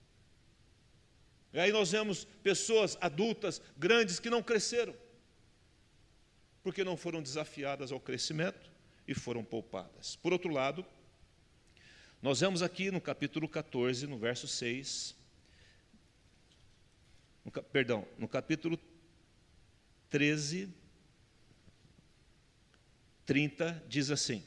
[1.52, 4.94] E aí nós vemos pessoas adultas, grandes, que não cresceram,
[6.62, 8.70] porque não foram desafiadas ao crescimento
[9.06, 10.16] e foram poupadas.
[10.16, 10.84] Por outro lado,
[12.22, 15.16] nós vemos aqui no capítulo 14, no verso 6,
[17.44, 18.78] no, perdão, no capítulo
[20.10, 20.72] 13,
[23.24, 24.44] 30, diz assim: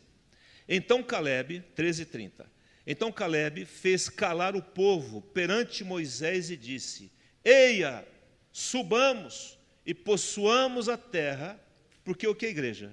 [0.68, 2.46] então Caleb, 13:30.
[2.86, 7.12] Então Caleb fez calar o povo perante Moisés e disse:
[7.44, 8.06] Eia,
[8.52, 11.60] subamos e possuamos a terra,
[12.04, 12.92] porque o que igreja?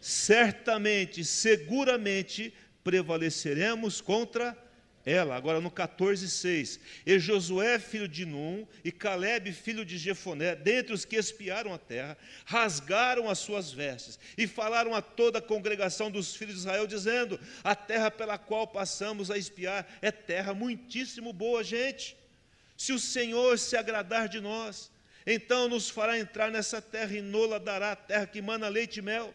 [0.00, 4.56] Certamente, seguramente prevaleceremos contra
[5.04, 6.78] ela, agora no 14,6.
[7.06, 11.78] E Josué, filho de Num, e Caleb, filho de Jefoné, dentre os que espiaram a
[11.78, 16.86] terra, rasgaram as suas vestes e falaram a toda a congregação dos filhos de Israel,
[16.86, 22.16] dizendo: A terra pela qual passamos a espiar é terra muitíssimo boa, gente.
[22.76, 24.90] Se o Senhor se agradar de nós,
[25.26, 29.02] então nos fará entrar nessa terra e nola dará a terra que mana leite e
[29.02, 29.34] mel.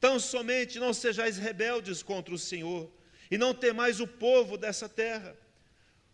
[0.00, 2.90] Tão somente não sejais rebeldes contra o Senhor
[3.32, 5.34] e não temais o povo dessa terra,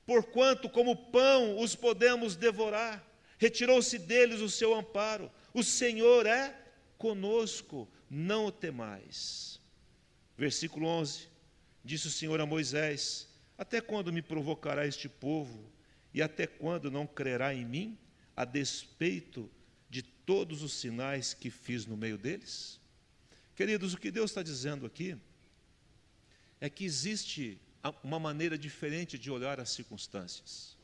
[0.06, 3.04] porquanto como pão os podemos devorar.
[3.38, 5.28] Retirou-se deles o seu amparo.
[5.52, 6.56] O Senhor é
[6.96, 9.60] conosco, não o temais.
[10.36, 11.26] Versículo 11:
[11.84, 13.28] Disse o Senhor a Moisés:
[13.58, 15.72] Até quando me provocará este povo?
[16.14, 17.98] E até quando não crerá em mim,
[18.36, 19.50] a despeito
[19.90, 22.80] de todos os sinais que fiz no meio deles?
[23.56, 25.18] Queridos, o que Deus está dizendo aqui
[26.60, 27.58] é que existe
[28.02, 30.76] uma maneira diferente de olhar as circunstâncias.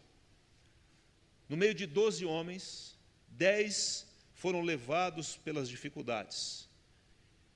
[1.49, 2.97] No meio de doze homens,
[3.29, 6.69] dez foram levados pelas dificuldades.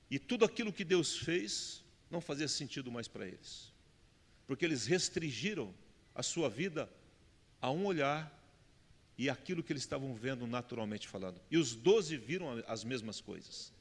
[0.09, 3.71] E tudo aquilo que Deus fez não fazia sentido mais para eles,
[4.47, 5.73] porque eles restringiram
[6.13, 6.89] a sua vida
[7.61, 8.35] a um olhar
[9.17, 11.39] e aquilo que eles estavam vendo naturalmente falando.
[11.51, 13.71] E os doze viram as mesmas coisas.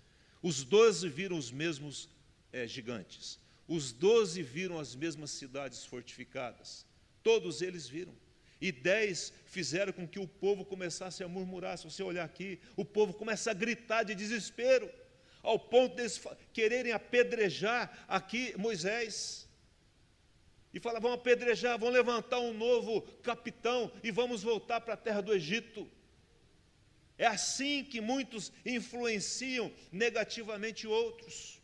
[0.43, 2.09] Os doze viram os mesmos
[2.53, 3.39] é, gigantes.
[3.69, 6.87] Os doze viram as mesmas cidades fortificadas.
[7.23, 8.15] Todos eles viram.
[8.61, 11.77] E dez fizeram com que o povo começasse a murmurar.
[11.77, 14.91] Se você olhar aqui, o povo começa a gritar de desespero,
[15.43, 16.21] ao ponto de eles
[16.53, 19.49] quererem apedrejar aqui Moisés
[20.73, 25.21] e fala: vamos apedrejar, vamos levantar um novo capitão e vamos voltar para a terra
[25.21, 25.89] do Egito.
[27.17, 31.58] É assim que muitos influenciam negativamente outros,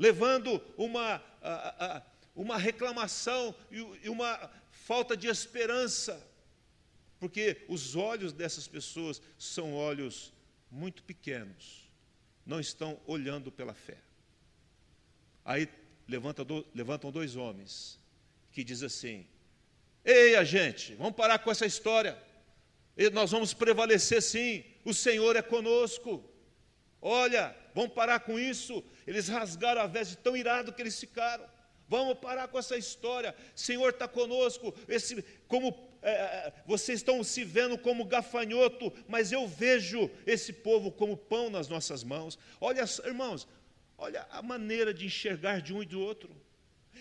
[0.00, 1.22] levando uma,
[2.34, 6.26] uma reclamação e uma falta de esperança,
[7.18, 10.32] porque os olhos dessas pessoas são olhos
[10.70, 11.86] muito pequenos,
[12.46, 13.98] não estão olhando pela fé.
[15.44, 15.68] Aí
[16.08, 18.00] levantam dois homens
[18.52, 19.26] que diz assim:
[20.02, 22.18] Ei, a gente, vamos parar com essa história.
[23.12, 24.64] Nós vamos prevalecer sim.
[24.82, 26.24] O Senhor é conosco.
[27.00, 28.84] Olha, vamos parar com isso.
[29.06, 31.44] Eles rasgaram a veste tão irado que eles ficaram.
[31.88, 33.34] Vamos parar com essa história.
[33.54, 34.74] Senhor está conosco.
[34.88, 40.92] Esse, como é, é, vocês estão se vendo como gafanhoto, mas eu vejo esse povo
[40.92, 42.38] como pão nas nossas mãos.
[42.60, 43.48] Olha, irmãos,
[44.00, 46.34] Olha a maneira de enxergar de um e do outro.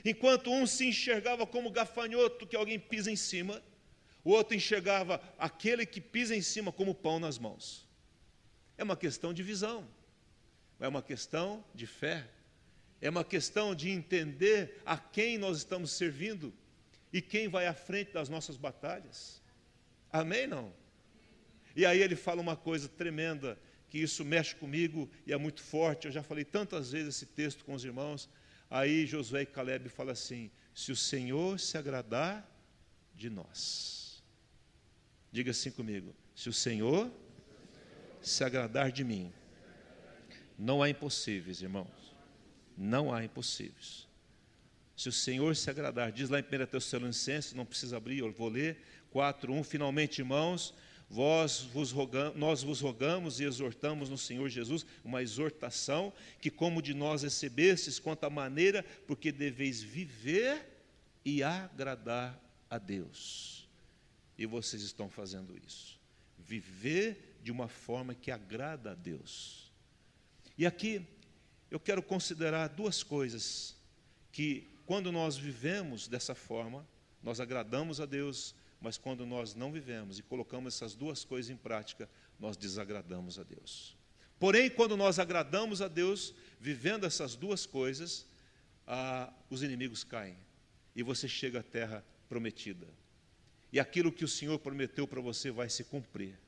[0.04, 3.64] Enquanto um se enxergava como gafanhoto que alguém pisa em cima,
[4.22, 7.88] o outro enxergava aquele que pisa em cima como pão nas mãos.
[8.80, 9.86] É uma questão de visão,
[10.80, 12.26] é uma questão de fé,
[13.02, 16.54] é uma questão de entender a quem nós estamos servindo
[17.12, 19.42] e quem vai à frente das nossas batalhas.
[20.10, 20.48] Amém?
[20.48, 20.72] Não?
[21.76, 26.06] E aí ele fala uma coisa tremenda que isso mexe comigo e é muito forte.
[26.06, 28.30] Eu já falei tantas vezes esse texto com os irmãos.
[28.70, 32.50] Aí Josué e Caleb falam assim: se o Senhor se agradar
[33.14, 34.24] de nós.
[35.34, 37.12] Diga assim comigo: se o Senhor
[38.22, 39.32] se agradar de mim,
[40.58, 41.88] não há impossíveis, irmãos.
[42.78, 44.08] Não há impossíveis.
[44.96, 48.50] Se o Senhor se agradar, diz lá em 1 Tessalonicenses, não precisa abrir, eu vou
[48.50, 48.78] ler,
[49.12, 50.74] 4, 1, finalmente, irmãos,
[51.10, 56.82] vós vos rogamos, nós vos rogamos e exortamos no Senhor Jesus uma exortação que, como
[56.82, 60.68] de nós recebestes, quanto à maneira, porque deveis viver
[61.24, 62.38] e agradar
[62.70, 63.68] a Deus.
[64.38, 65.98] E vocês estão fazendo isso.
[66.38, 69.72] Viver de uma forma que agrada a Deus.
[70.58, 71.06] E aqui
[71.72, 73.76] eu quero considerar duas coisas
[74.32, 76.88] que, quando nós vivemos dessa forma,
[77.22, 81.58] nós agradamos a Deus mas quando nós não vivemos e colocamos essas duas coisas em
[81.58, 83.96] prática, nós desagradamos a Deus.
[84.40, 88.26] Porém, quando nós agradamos a Deus, vivendo essas duas coisas,
[88.88, 90.38] ah, os inimigos caem
[90.96, 92.88] e você chega à terra prometida.
[93.72, 96.40] E aquilo que o Senhor prometeu para você vai se cumprir.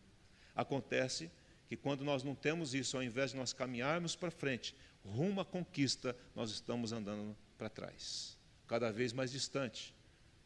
[0.55, 1.31] Acontece
[1.67, 5.45] que quando nós não temos isso, ao invés de nós caminharmos para frente, rumo à
[5.45, 8.37] conquista, nós estamos andando para trás,
[8.67, 9.93] cada vez mais distante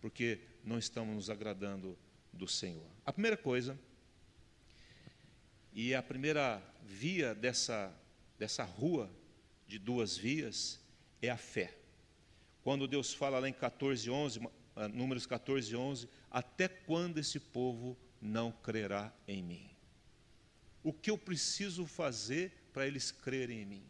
[0.05, 1.97] porque não estamos nos agradando
[2.31, 2.85] do Senhor.
[3.03, 3.75] A primeira coisa,
[5.73, 7.91] e a primeira via dessa,
[8.37, 9.09] dessa rua
[9.67, 10.79] de duas vias,
[11.23, 11.75] é a fé.
[12.61, 14.41] Quando Deus fala lá em 14, 11,
[14.75, 19.74] ah, números 14, 11, até quando esse povo não crerá em mim?
[20.85, 23.83] O que eu preciso fazer para eles crerem em mim?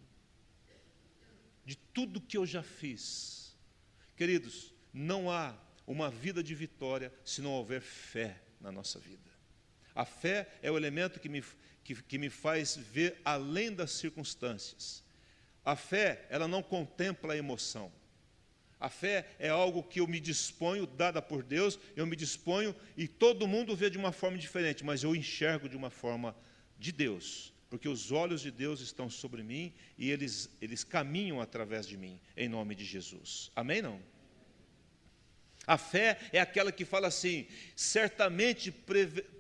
[1.66, 3.54] De tudo que eu já fiz.
[4.16, 5.54] Queridos, não há
[5.86, 9.30] uma vida de vitória se não houver fé na nossa vida.
[9.94, 11.44] A fé é o elemento que me,
[11.84, 15.04] que, que me faz ver além das circunstâncias.
[15.66, 17.92] A fé, ela não contempla a emoção.
[18.80, 23.06] A fé é algo que eu me disponho, dada por Deus, eu me disponho e
[23.06, 26.34] todo mundo vê de uma forma diferente, mas eu enxergo de uma forma
[26.78, 31.88] de Deus, porque os olhos de Deus estão sobre mim e eles, eles caminham através
[31.88, 33.52] de mim, em nome de Jesus.
[33.56, 33.82] Amém?
[33.82, 34.02] Não?
[35.68, 38.72] A fé é aquela que fala assim: certamente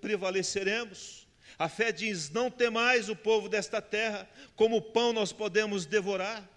[0.01, 1.27] prevaleceremos.
[1.57, 6.49] A fé diz: não temais o povo desta terra, como pão nós podemos devorar.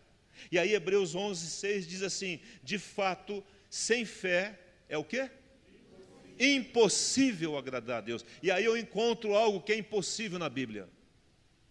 [0.51, 4.59] E aí Hebreus 11, 6 diz assim: de fato, sem fé
[4.89, 5.31] é o quê?
[6.39, 8.25] Impossível agradar a Deus.
[8.43, 10.89] E aí eu encontro algo que é impossível na Bíblia.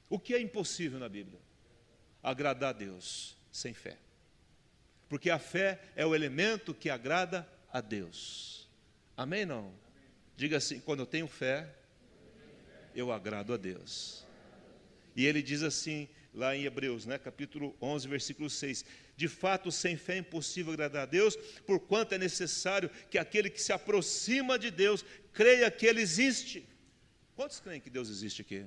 [0.09, 1.39] O que é impossível na Bíblia?
[2.21, 3.97] Agradar a Deus sem fé.
[5.09, 8.67] Porque a fé é o elemento que agrada a Deus.
[9.15, 9.45] Amém?
[9.45, 9.73] Não?
[10.35, 11.73] Diga assim: quando eu tenho fé,
[12.93, 14.25] eu agrado a Deus.
[15.15, 16.07] E ele diz assim,
[16.37, 18.85] lá em Hebreus, né, capítulo 11, versículo 6:
[19.15, 21.35] De fato, sem fé é impossível agradar a Deus,
[21.65, 26.69] porquanto é necessário que aquele que se aproxima de Deus creia que Ele existe.
[27.35, 28.65] Quantos creem que Deus existe aqui?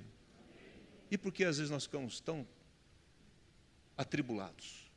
[1.11, 2.47] E por que às vezes nós ficamos tão
[3.97, 4.91] atribulados?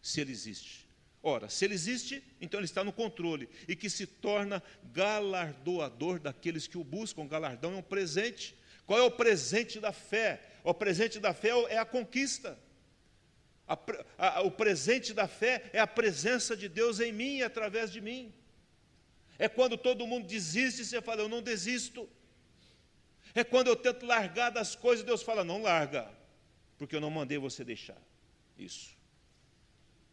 [0.00, 0.88] Se Ele existe.
[1.22, 4.62] Ora, se Ele existe, então Ele está no controle e que se torna
[4.92, 7.26] galardoador daqueles que o buscam.
[7.26, 8.54] Galardão é um presente.
[8.86, 10.53] Qual é o presente da fé?
[10.64, 12.58] O presente da fé é a conquista.
[13.68, 13.78] A,
[14.18, 18.00] a, o presente da fé é a presença de Deus em mim e através de
[18.00, 18.34] mim.
[19.38, 22.08] É quando todo mundo desiste e você fala, eu não desisto.
[23.34, 26.10] É quando eu tento largar das coisas, Deus fala: não larga,
[26.78, 28.00] porque eu não mandei você deixar
[28.56, 28.96] isso.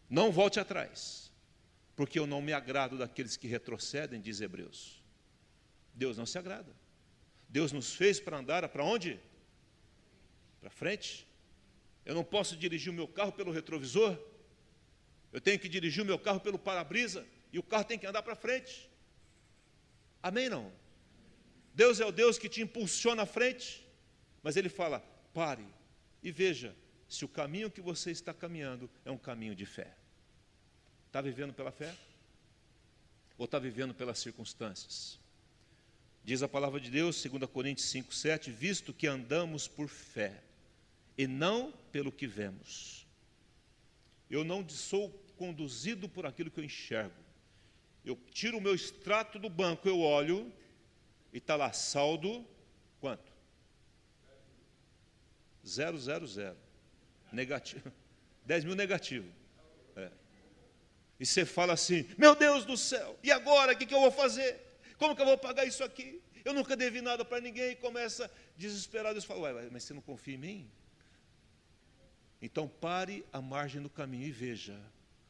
[0.10, 1.32] Não volte atrás,
[1.95, 5.02] porque eu não me agrado daqueles que retrocedem, diz Hebreus.
[5.93, 6.76] Deus não se agrada.
[7.47, 9.20] Deus nos fez para andar para onde?
[10.62, 11.28] Para frente.
[12.05, 14.18] Eu não posso dirigir o meu carro pelo retrovisor.
[15.34, 18.22] Eu tenho que dirigir o meu carro pelo para-brisa e o carro tem que andar
[18.22, 18.89] para frente.
[20.22, 20.72] Amém não?
[21.74, 23.86] Deus é o Deus que te impulsiona à frente,
[24.43, 24.99] mas Ele fala:
[25.34, 25.66] pare
[26.22, 26.76] e veja
[27.07, 29.95] se o caminho que você está caminhando é um caminho de fé.
[31.07, 31.95] Está vivendo pela fé?
[33.38, 35.20] Ou está vivendo pelas circunstâncias?
[36.24, 40.43] Diz a palavra de Deus, 2 Coríntios 5, 7, visto que andamos por fé
[41.18, 43.07] e não pelo que vemos.
[44.30, 47.16] Eu não sou conduzido por aquilo que eu enxergo.
[48.03, 50.51] Eu tiro o meu extrato do banco, eu olho,
[51.32, 52.45] e está lá, saldo,
[52.99, 53.32] quanto?
[55.66, 56.57] Zero, zero, zero.
[57.32, 57.91] Negativo.
[58.45, 59.32] 10 mil negativo.
[59.95, 60.12] É.
[61.20, 64.12] E você fala assim, meu Deus do céu, e agora o que, que eu vou
[64.12, 64.59] fazer?
[64.97, 66.22] Como que eu vou pagar isso aqui?
[66.43, 69.14] Eu nunca devi nada para ninguém e começa desesperado.
[69.14, 70.72] Deus fala, ué, mas você não confia em mim?
[72.42, 74.80] Então pare a margem do caminho e veja.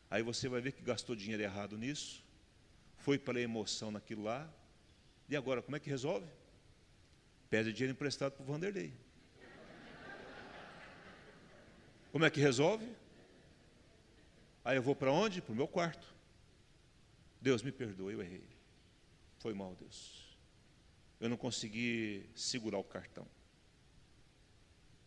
[0.10, 2.24] Aí você vai ver que gastou dinheiro errado nisso,
[2.98, 4.50] foi pela emoção naquilo lá,
[5.32, 6.28] e agora, como é que resolve?
[7.50, 8.94] Pede dinheiro emprestado para o Vanderlei.
[12.12, 12.86] Como é que resolve?
[14.66, 15.42] Aí eu vou para onde?
[15.42, 16.14] Para o meu quarto.
[17.40, 18.44] Deus me perdoe, eu errei.
[19.40, 20.38] Foi mal, Deus.
[21.18, 23.26] Eu não consegui segurar o cartão.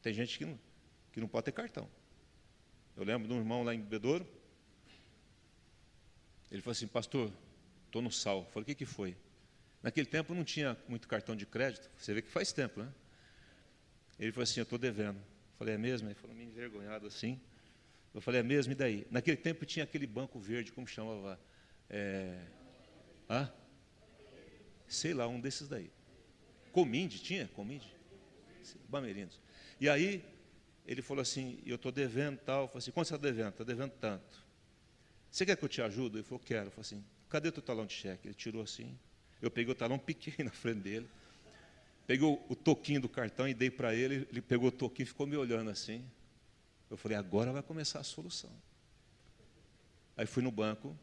[0.00, 0.58] Tem gente que não,
[1.14, 1.88] que não pode ter cartão.
[2.96, 4.26] Eu lembro de um irmão lá em Bebedouro.
[6.50, 7.32] Ele falou assim, pastor,
[7.86, 8.40] estou no sal.
[8.40, 9.16] Eu falei, o que, que foi?
[9.80, 12.92] Naquele tempo não tinha muito cartão de crédito, você vê que faz tempo, né?
[14.18, 15.18] Ele falou assim: Eu estou devendo.
[15.18, 16.08] Eu falei: É mesmo?
[16.08, 17.38] Ele falou, meio envergonhado assim.
[18.14, 18.72] Eu falei: É mesmo?
[18.72, 19.06] E daí?
[19.10, 21.38] Naquele tempo tinha aquele banco verde, como chamava?
[21.90, 22.46] É...
[23.28, 23.52] Hã?
[24.88, 25.90] Sei lá, um desses daí.
[26.72, 27.46] Cominde, tinha?
[27.48, 27.92] Cominde?
[28.88, 29.38] Bamerindos.
[29.78, 30.24] E aí,
[30.86, 32.62] ele falou assim: Eu estou devendo tal.
[32.62, 33.50] Eu falei assim: Quanto você está devendo?
[33.50, 34.44] Está devendo tanto.
[35.30, 36.16] Você quer que eu te ajude?
[36.16, 36.66] Ele falou: Quero.
[36.66, 38.28] Eu falei assim: Cadê o teu talão de cheque?
[38.28, 38.98] Ele tirou assim.
[39.40, 41.08] Eu peguei o talão, piquei na frente dele.
[42.06, 44.26] Peguei o, toquinho do cartão e dei para ele.
[44.30, 46.04] Ele pegou o toquinho e ficou me olhando assim.
[46.90, 48.52] Eu falei, agora vai começar a solução.
[50.16, 50.96] Aí fui no banco,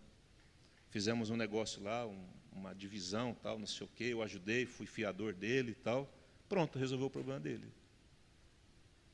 [0.90, 2.24] fizemos um negócio lá, um,
[2.54, 4.06] uma divisão, tal, não sei o quê.
[4.06, 6.10] Eu ajudei, fui fiador dele e tal.
[6.48, 7.68] Pronto, resolveu o problema dele.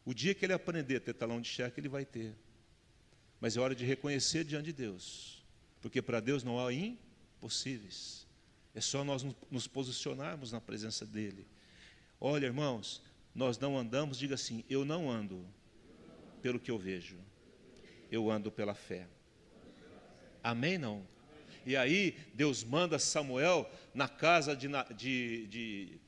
[0.08, 2.34] O dia que ele aprender a ter talão de cheque, ele vai ter.
[3.42, 5.46] Mas é hora de reconhecer diante de Deus.
[5.82, 8.26] Porque para Deus não há impossíveis.
[8.74, 11.46] É só nós nos posicionarmos na presença dEle.
[12.22, 13.04] Olha, irmãos,
[13.36, 15.46] nós não andamos, diga assim: eu não ando
[16.42, 17.18] pelo que eu vejo,
[18.10, 19.10] eu ando pela fé.
[20.42, 20.78] Amém?
[20.78, 21.06] Não?
[21.66, 26.00] E aí, Deus manda Samuel na casa de, de, de,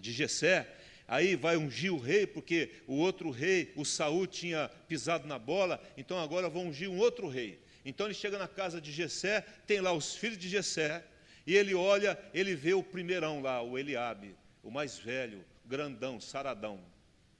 [0.00, 0.76] de Jessé,
[1.08, 5.82] aí vai ungir o rei, porque o outro rei, o Saul, tinha pisado na bola,
[5.96, 7.60] então agora vão ungir um outro rei.
[7.84, 11.04] Então ele chega na casa de Jessé, tem lá os filhos de Jessé,
[11.46, 16.80] e ele olha, ele vê o primeirão lá, o Eliabe, o mais velho, grandão, saradão,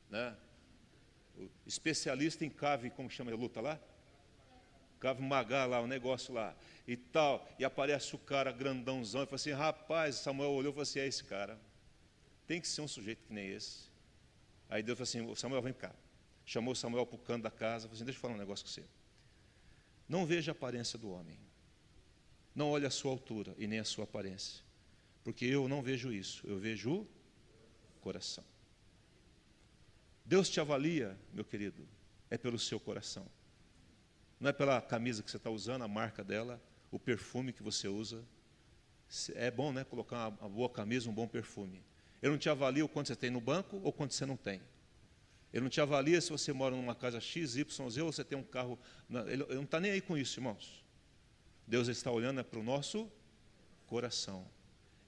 [0.08, 0.34] né?
[1.36, 3.80] O especialista em cave, como chama a luta lá?
[5.00, 6.54] Cave magá lá, o negócio lá,
[6.86, 10.82] e tal, e aparece o cara grandãozão, e fala assim, rapaz, Samuel olhou e falou
[10.82, 11.58] assim, é esse cara,
[12.47, 13.90] tem que ser um sujeito que nem esse.
[14.68, 15.94] Aí Deus falou assim, Samuel, vem cá.
[16.44, 18.70] Chamou Samuel para o canto da casa, falou assim, deixa eu falar um negócio com
[18.70, 18.84] você.
[20.09, 21.38] Não veja a aparência do homem.
[22.55, 24.64] Não olhe a sua altura e nem a sua aparência.
[25.24, 28.44] Porque eu não vejo isso, eu vejo o coração.
[30.24, 31.86] Deus te avalia, meu querido,
[32.30, 33.26] é pelo seu coração.
[34.38, 37.88] Não é pela camisa que você está usando, a marca dela, o perfume que você
[37.88, 38.24] usa.
[39.34, 39.84] É bom, né?
[39.84, 41.82] Colocar uma boa camisa, um bom perfume.
[42.22, 44.60] Ele não te avalia o quanto você tem no banco ou quanto você não tem.
[45.52, 48.36] Ele não te avalia se você mora numa casa X, Y, Z ou você tem
[48.36, 48.78] um carro.
[49.26, 50.84] Ele não está nem aí com isso, irmãos.
[51.66, 53.10] Deus está olhando é para o nosso
[53.86, 54.46] coração.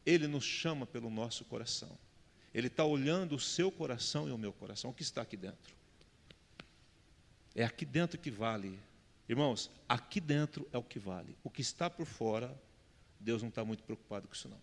[0.05, 1.99] Ele nos chama pelo nosso coração.
[2.55, 4.91] Ele está olhando o seu coração e o meu coração.
[4.91, 5.77] O que está aqui dentro?
[7.55, 8.79] É aqui dentro que vale.
[9.29, 11.37] Irmãos, aqui dentro é o que vale.
[11.45, 12.59] O que está por fora,
[13.21, 14.61] Deus não está muito preocupado com isso, não.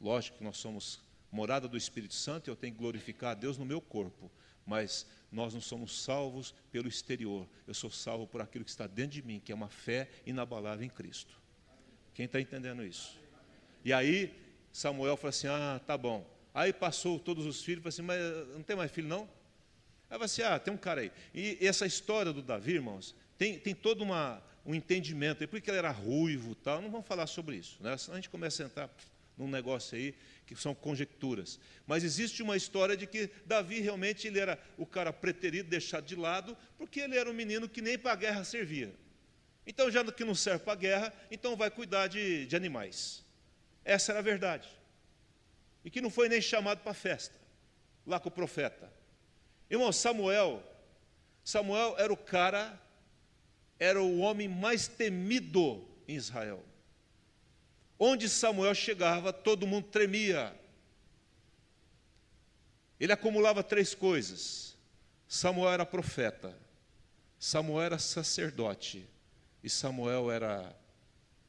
[0.00, 1.00] Lógico que nós somos
[1.32, 4.30] morada do Espírito Santo e eu tenho que glorificar a Deus no meu corpo,
[4.66, 7.48] mas nós não somos salvos pelo exterior.
[7.66, 10.84] Eu sou salvo por aquilo que está dentro de mim, que é uma fé inabalável
[10.84, 11.34] em Cristo.
[12.14, 13.18] Quem está entendendo isso?
[13.82, 14.32] E aí,
[14.70, 16.30] Samuel falou assim: Ah, tá bom.
[16.52, 19.22] Aí passou todos os filhos, falou assim: Mas não tem mais filho, não?
[19.22, 21.10] Aí falou assim: Ah, tem um cara aí.
[21.34, 25.48] E essa história do Davi, irmãos, tem, tem todo uma, um entendimento.
[25.48, 26.82] Por que ele era ruivo tal?
[26.82, 27.96] Não vamos falar sobre isso, né?
[27.96, 28.90] senão a gente começa a entrar
[29.42, 30.14] num negócio aí
[30.46, 31.58] que são conjecturas.
[31.86, 36.16] Mas existe uma história de que Davi realmente ele era o cara preterido, deixado de
[36.16, 38.94] lado, porque ele era um menino que nem para a guerra servia.
[39.66, 43.24] Então, já que não serve para a guerra, então vai cuidar de, de animais.
[43.84, 44.68] Essa era a verdade.
[45.84, 47.34] E que não foi nem chamado para a festa,
[48.06, 48.92] lá com o profeta.
[49.70, 50.62] Irmão, Samuel,
[51.44, 52.80] Samuel era o cara,
[53.78, 56.62] era o homem mais temido em Israel.
[58.04, 60.52] Onde Samuel chegava, todo mundo tremia.
[62.98, 64.76] Ele acumulava três coisas:
[65.28, 66.58] Samuel era profeta,
[67.38, 69.08] Samuel era sacerdote
[69.62, 70.76] e Samuel era.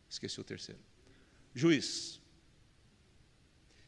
[0.07, 0.79] Esqueci o terceiro.
[1.55, 2.21] Juiz.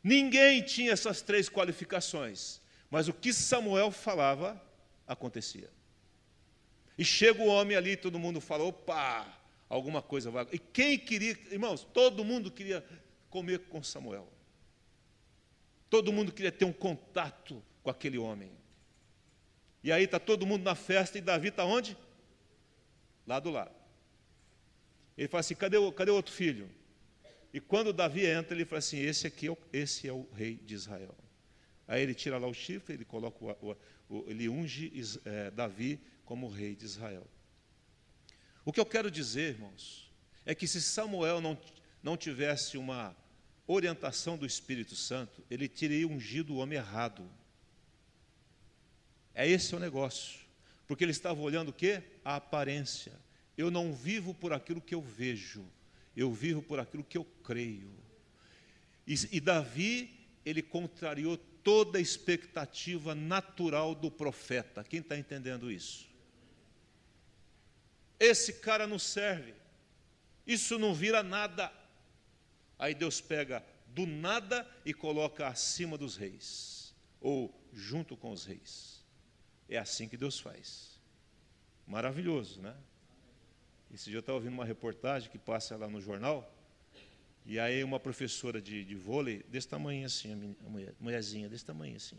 [0.03, 2.59] Ninguém tinha essas três qualificações,
[2.89, 4.59] mas o que Samuel falava
[5.05, 5.69] acontecia.
[6.97, 10.47] E chega o homem ali, todo mundo fala: opa, alguma coisa vai.
[10.51, 12.85] E quem queria, irmãos, todo mundo queria
[13.29, 14.27] comer com Samuel.
[15.89, 18.51] Todo mundo queria ter um contato com aquele homem.
[19.83, 21.97] E aí está todo mundo na festa e Davi está onde?
[23.27, 23.75] Lá do lado.
[25.17, 26.69] Ele fala assim: cadê o, cadê o outro filho?
[27.53, 30.55] E quando Davi entra, ele fala assim: esse aqui é o, esse é o rei
[30.55, 31.15] de Israel.
[31.87, 33.77] Aí ele tira lá o chifre, ele coloca o,
[34.09, 34.91] o, ele unge
[35.23, 37.25] é, Davi como rei de Israel.
[38.65, 40.11] O que eu quero dizer, irmãos,
[40.43, 41.55] é que se Samuel não,
[42.01, 43.15] não tivesse uma
[43.67, 47.29] orientação do Espírito Santo, ele teria ungido o homem errado.
[49.35, 50.39] É esse o negócio.
[50.87, 52.01] Porque ele estava olhando o quê?
[52.23, 53.13] A aparência.
[53.55, 55.65] Eu não vivo por aquilo que eu vejo,
[56.15, 57.91] eu vivo por aquilo que eu creio.
[59.07, 64.83] E, e Davi, ele contrariou toda a expectativa natural do profeta.
[64.83, 66.14] Quem está entendendo isso?
[68.19, 69.53] Esse cara não serve.
[70.45, 71.71] Isso não vira nada.
[72.77, 79.03] Aí Deus pega do nada e coloca acima dos reis, ou junto com os reis.
[79.69, 80.99] É assim que Deus faz.
[81.87, 82.75] Maravilhoso, né?
[83.93, 86.53] Esse dia eu estava ouvindo uma reportagem que passa lá no jornal,
[87.45, 91.95] e aí uma professora de, de vôlei, desse tamanho assim, a, mulher, mulherzinha, desse tamanho
[91.95, 92.17] assim.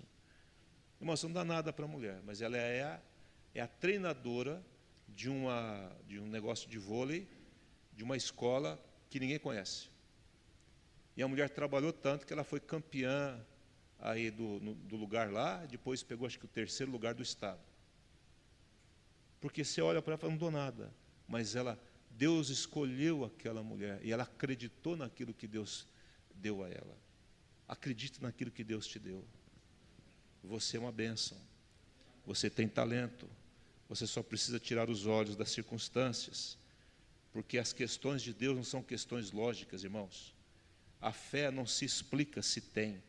[0.98, 3.00] Irmão, não dá nada para a mulher, mas ela é a,
[3.54, 4.64] é a treinadora
[5.08, 7.28] de, uma, de um negócio de vôlei,
[7.92, 9.88] de uma escola que ninguém conhece.
[11.16, 13.40] E a mulher trabalhou tanto que ela foi campeã
[13.98, 17.60] aí do, no, do lugar lá, depois pegou acho que o terceiro lugar do estado.
[19.40, 20.92] Porque você olha para ela e fala, não dou nada.
[21.26, 21.80] Mas ela,
[22.10, 25.86] Deus escolheu aquela mulher e ela acreditou naquilo que Deus
[26.34, 26.96] deu a ela.
[27.66, 29.24] Acredite naquilo que Deus te deu.
[30.42, 31.38] Você é uma bênção.
[32.24, 33.28] Você tem talento.
[33.88, 36.58] Você só precisa tirar os olhos das circunstâncias,
[37.32, 40.34] porque as questões de Deus não são questões lógicas, irmãos.
[41.00, 43.02] A fé não se explica se tem,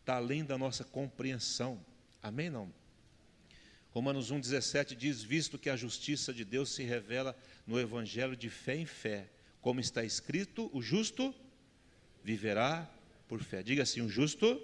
[0.00, 1.84] está além da nossa compreensão.
[2.22, 2.50] Amém?
[2.50, 2.72] Não?
[3.90, 8.76] Romanos 1,17 diz: Visto que a justiça de Deus se revela no Evangelho de fé
[8.76, 9.28] em fé,
[9.60, 11.32] como está escrito, o justo
[12.24, 12.90] viverá
[13.28, 13.62] por fé.
[13.62, 14.60] Diga assim: o justo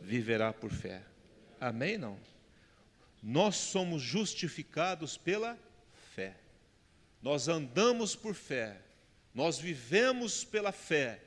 [0.00, 1.02] viverá por fé.
[1.60, 1.96] Amém?
[1.96, 2.18] Não?
[3.22, 5.56] Nós somos justificados pela
[6.14, 6.36] fé.
[7.22, 8.80] Nós andamos por fé.
[9.32, 11.22] Nós vivemos pela fé.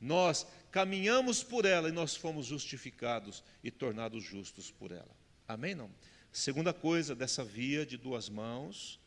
[0.00, 5.16] Nós caminhamos por ela e nós fomos justificados e tornados justos por ela.
[5.46, 5.74] Amém?
[5.74, 5.90] Não?
[6.32, 9.00] Segunda coisa dessa via de duas mãos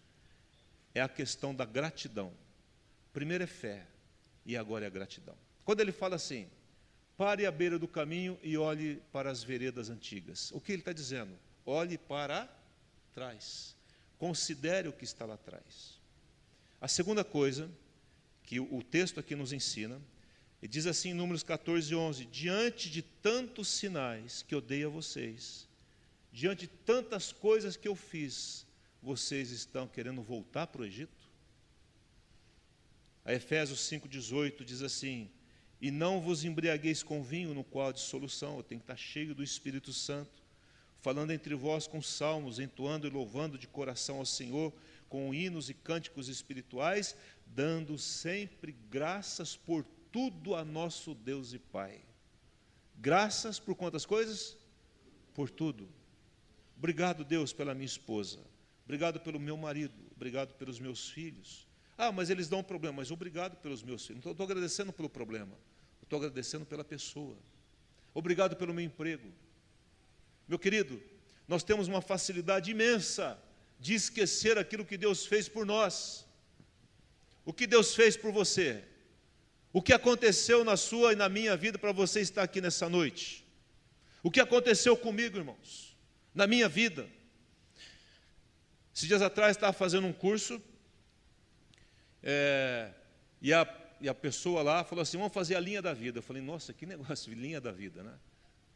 [0.95, 2.33] é a questão da gratidão.
[3.13, 3.85] Primeiro é fé
[4.45, 5.37] e agora é gratidão.
[5.63, 6.49] Quando ele fala assim,
[7.17, 10.51] pare à beira do caminho e olhe para as veredas antigas.
[10.51, 11.37] O que ele está dizendo?
[11.65, 12.49] Olhe para
[13.13, 13.75] trás.
[14.17, 15.99] Considere o que está lá atrás.
[16.79, 17.69] A segunda coisa
[18.43, 20.01] que o texto aqui nos ensina,
[20.61, 24.89] e diz assim em Números 14, 11: Diante de tantos sinais que eu dei a
[24.89, 25.67] vocês,
[26.31, 28.65] diante de tantas coisas que eu fiz,
[29.01, 31.29] vocês estão querendo voltar para o Egito?
[33.23, 35.29] A Efésios 5,18 diz assim:
[35.79, 39.33] E não vos embriagueis com vinho, no qual há dissolução, eu tenho que estar cheio
[39.33, 40.40] do Espírito Santo,
[41.01, 44.71] falando entre vós com salmos, entoando e louvando de coração ao Senhor,
[45.09, 47.15] com hinos e cânticos espirituais,
[47.47, 52.01] dando sempre graças por tudo a nosso Deus e Pai.
[52.95, 54.55] Graças por quantas coisas?
[55.33, 55.89] Por tudo.
[56.77, 58.39] Obrigado, Deus, pela minha esposa.
[58.85, 59.93] Obrigado pelo meu marido.
[60.15, 61.67] Obrigado pelos meus filhos.
[61.97, 62.97] Ah, mas eles dão problema.
[62.97, 64.23] Mas obrigado pelos meus filhos.
[64.23, 65.57] Não estou agradecendo pelo problema.
[66.01, 67.37] Estou agradecendo pela pessoa.
[68.13, 69.31] Obrigado pelo meu emprego.
[70.51, 71.01] Meu querido,
[71.47, 73.41] nós temos uma facilidade imensa
[73.79, 76.25] de esquecer aquilo que Deus fez por nós.
[77.45, 78.83] O que Deus fez por você?
[79.71, 83.47] O que aconteceu na sua e na minha vida para você estar aqui nessa noite?
[84.21, 85.97] O que aconteceu comigo, irmãos?
[86.35, 87.07] Na minha vida.
[88.93, 90.61] Esses dias atrás estava fazendo um curso
[92.21, 92.91] é,
[93.41, 93.65] e, a,
[94.01, 96.19] e a pessoa lá falou assim: vamos fazer a linha da vida.
[96.19, 98.19] Eu falei, nossa, que negócio, linha da vida, né?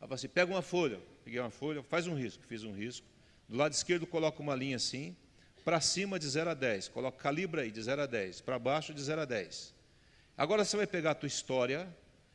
[0.05, 3.07] Falou assim: pega uma folha, peguei uma folha, faz um risco, fiz um risco.
[3.49, 5.15] Do lado esquerdo coloca uma linha assim,
[5.63, 8.93] para cima de 0 a 10, coloca calibra aí de 0 a 10, para baixo
[8.93, 9.73] de 0 a 10.
[10.37, 11.87] Agora você vai pegar a tua história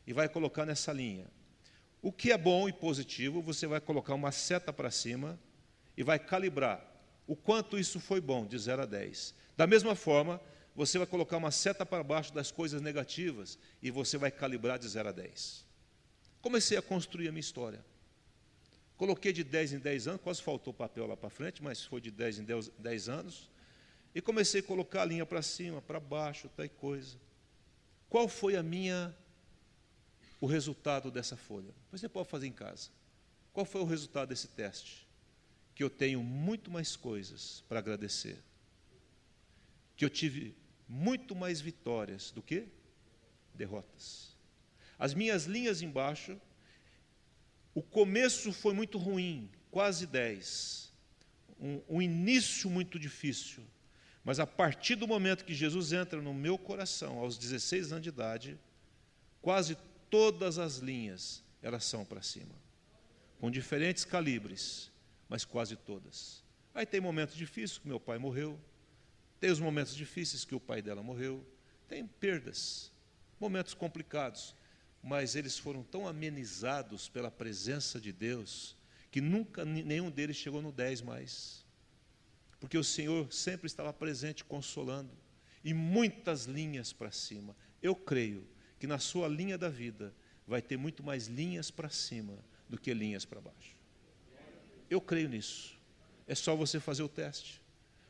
[0.05, 1.27] e vai colocar nessa linha.
[2.03, 5.39] O que é bom e positivo, você vai colocar uma seta para cima
[5.97, 6.85] e vai calibrar
[7.27, 9.33] o quanto isso foi bom, de 0 a 10.
[9.57, 10.41] Da mesma forma,
[10.75, 14.89] você vai colocar uma seta para baixo das coisas negativas e você vai calibrar de
[14.89, 15.70] 0 a 10.
[16.41, 17.85] Comecei a construir a minha história.
[18.97, 22.11] Coloquei de 10 em 10 anos, quase faltou papel lá para frente, mas foi de
[22.11, 23.51] 10 em 10, 10 anos.
[24.15, 27.17] E comecei a colocar a linha para cima, para baixo, tal coisa.
[28.09, 29.17] Qual foi a minha
[30.41, 31.73] o resultado dessa folha?
[31.93, 32.91] Você pode fazer em casa.
[33.53, 35.07] Qual foi o resultado desse teste?
[35.75, 38.37] Que eu tenho muito mais coisas para agradecer.
[39.97, 40.55] Que eu tive
[40.89, 42.67] muito mais vitórias do que
[43.55, 44.30] derrotas.
[45.01, 46.39] As minhas linhas embaixo,
[47.75, 50.93] o começo foi muito ruim, quase 10.
[51.59, 53.65] Um, um início muito difícil.
[54.23, 58.11] Mas a partir do momento que Jesus entra no meu coração, aos 16 anos de
[58.11, 58.61] idade,
[59.41, 59.79] quase
[60.11, 62.55] todas as linhas elas são para cima,
[63.39, 64.91] com diferentes calibres,
[65.31, 66.45] mas quase todas.
[66.75, 68.61] Aí tem momentos difíceis que meu pai morreu,
[69.41, 71.43] tem os momentos difíceis que o pai dela morreu,
[71.89, 72.93] tem perdas,
[73.41, 74.55] momentos complicados,
[75.03, 78.77] mas eles foram tão amenizados pela presença de Deus
[79.11, 81.61] que nunca nenhum deles chegou no 10 mais
[82.61, 85.11] porque o Senhor sempre estava presente consolando,
[85.65, 87.57] e muitas linhas para cima.
[87.83, 88.47] Eu creio
[88.79, 90.15] que na sua linha da vida
[90.47, 92.39] vai ter muito mais linhas para cima
[92.69, 93.77] do que linhas para baixo.
[94.91, 95.75] Eu creio nisso.
[96.27, 97.61] É só você fazer o teste.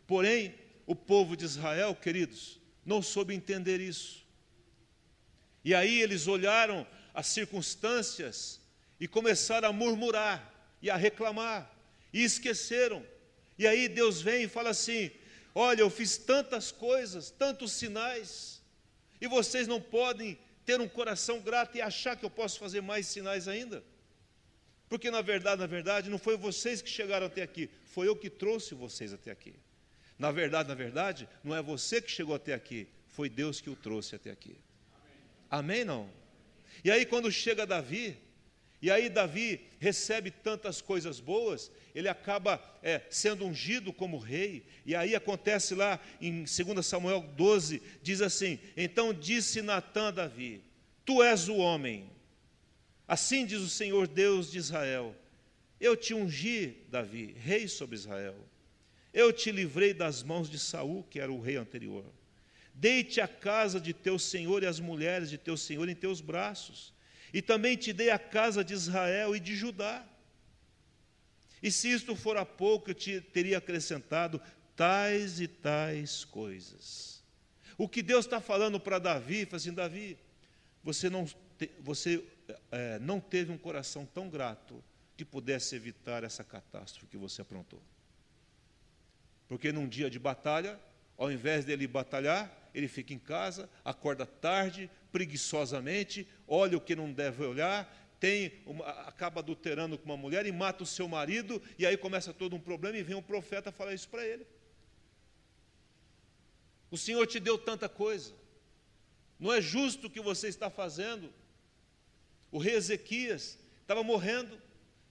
[0.07, 0.55] Porém,
[0.87, 4.27] o povo de Israel, queridos, não soube entender isso.
[5.65, 8.61] E aí eles olharam as circunstâncias
[8.99, 11.71] e começaram a murmurar e a reclamar,
[12.13, 13.05] e esqueceram
[13.61, 15.11] e aí Deus vem e fala assim:
[15.55, 18.63] Olha, eu fiz tantas coisas, tantos sinais,
[19.21, 23.07] e vocês não podem ter um coração grato e achar que eu posso fazer mais
[23.07, 23.85] sinais ainda?
[24.89, 28.31] Porque na verdade, na verdade, não foi vocês que chegaram até aqui, foi eu que
[28.31, 29.55] trouxe vocês até aqui.
[30.19, 33.77] Na verdade, na verdade, não é você que chegou até aqui, foi Deus que o
[33.77, 34.57] trouxe até aqui.
[35.51, 36.09] Amém, não?
[36.85, 38.17] E aí quando chega Davi,
[38.83, 44.65] e aí Davi recebe tantas coisas boas, ele acaba é, sendo ungido como rei.
[44.87, 50.63] E aí acontece lá em 2 Samuel 12, diz assim: Então disse Natã a Davi:
[51.05, 52.11] Tu és o homem.
[53.07, 55.15] Assim diz o Senhor Deus de Israel:
[55.79, 58.37] Eu te ungi, Davi, rei sobre Israel.
[59.13, 62.05] Eu te livrei das mãos de Saul, que era o rei anterior.
[62.81, 66.95] Deite a casa de teu senhor e as mulheres de teu senhor em teus braços
[67.31, 70.03] e também te dei a casa de Israel e de Judá.
[71.63, 74.41] E se isto for a pouco, eu te teria acrescentado
[74.75, 77.23] tais e tais coisas.
[77.77, 80.19] O que Deus está falando para Davi, fala assim, Davi,
[80.83, 81.27] você não,
[81.59, 82.25] te, você,
[82.73, 84.83] é, não teve um coração tão grato
[85.19, 87.83] que pudesse evitar essa catástrofe que você aprontou.
[89.47, 90.81] Porque num dia de batalha,
[91.19, 97.13] ao invés dele batalhar, ele fica em casa, acorda tarde, preguiçosamente, olha o que não
[97.13, 101.87] deve olhar, tem uma, acaba adulterando com uma mulher e mata o seu marido, e
[101.87, 104.47] aí começa todo um problema e vem um profeta falar isso para ele.
[106.91, 108.35] O Senhor te deu tanta coisa,
[109.39, 111.33] não é justo o que você está fazendo.
[112.53, 114.61] O rei Ezequias estava morrendo,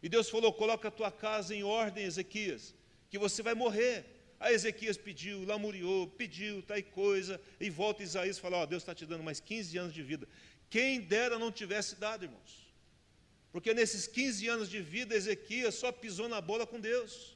[0.04, 2.76] e Deus falou: coloca a tua casa em ordem, Ezequias,
[3.10, 4.19] que você vai morrer.
[4.40, 8.84] Aí Ezequias pediu, lamuriou, pediu, tal coisa, e volta Isaías e fala: Ó, oh, Deus
[8.84, 10.28] está te dando mais 15 anos de vida.
[10.70, 12.70] Quem dera não tivesse dado, irmãos.
[13.52, 17.36] Porque nesses 15 anos de vida, Ezequias só pisou na bola com Deus.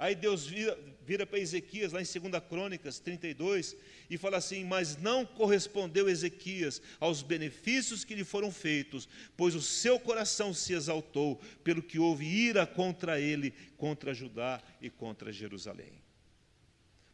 [0.00, 3.76] Aí Deus vira, vira para Ezequias, lá em 2 Crônicas 32,
[4.08, 9.60] e fala assim: Mas não correspondeu Ezequias aos benefícios que lhe foram feitos, pois o
[9.60, 15.92] seu coração se exaltou, pelo que houve ira contra ele, contra Judá e contra Jerusalém.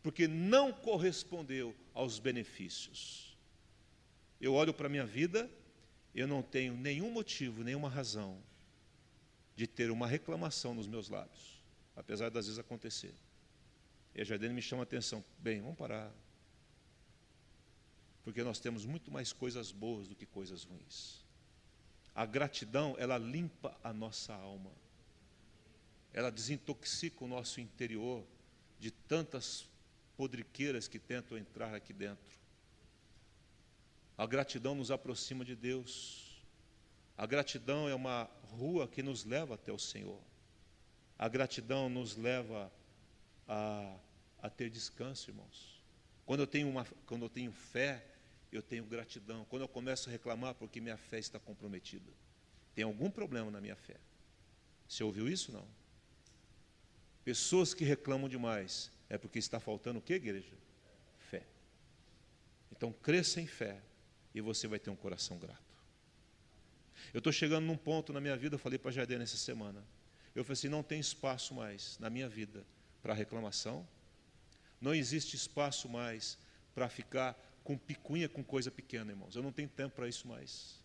[0.01, 3.37] Porque não correspondeu aos benefícios.
[4.41, 5.51] Eu olho para a minha vida,
[6.15, 8.39] eu não tenho nenhum motivo, nenhuma razão
[9.57, 11.56] de ter uma reclamação nos meus lábios
[11.97, 13.15] apesar das vezes acontecer.
[14.15, 15.25] E a Jardine me chama a atenção.
[15.39, 16.13] Bem, vamos parar.
[18.23, 21.25] Porque nós temos muito mais coisas boas do que coisas ruins.
[22.15, 24.71] A gratidão, ela limpa a nossa alma.
[26.13, 28.25] Ela desintoxica o nosso interior
[28.79, 29.69] de tantas
[30.17, 32.37] podriqueiras que tentam entrar aqui dentro.
[34.17, 36.43] A gratidão nos aproxima de Deus.
[37.19, 40.21] A gratidão é uma rua que nos leva até o Senhor.
[41.19, 42.71] A gratidão nos leva
[43.49, 43.97] a,
[44.43, 45.83] a ter descanso, irmãos.
[46.25, 48.05] Quando eu, tenho uma, quando eu tenho fé,
[48.53, 49.45] eu tenho gratidão.
[49.47, 52.11] Quando eu começo a reclamar porque minha fé está comprometida,
[52.75, 53.97] tem algum problema na minha fé.
[54.89, 55.53] Você ouviu isso?
[55.53, 55.67] Não.
[57.25, 60.55] Pessoas que reclamam demais é porque está faltando o que, igreja?
[61.31, 61.43] Fé.
[62.71, 63.81] Então cresça em fé
[64.35, 65.65] e você vai ter um coração grato.
[67.13, 69.83] Eu estou chegando num ponto na minha vida, eu falei para a Jardim nessa semana.
[70.37, 72.65] Eu falei assim: não tem espaço mais na minha vida
[73.03, 73.89] para reclamação,
[74.79, 76.39] não existe espaço mais
[76.75, 77.35] para ficar
[77.65, 79.35] com picuinha com coisa pequena, irmãos.
[79.35, 80.79] Eu não tenho tempo para isso mais.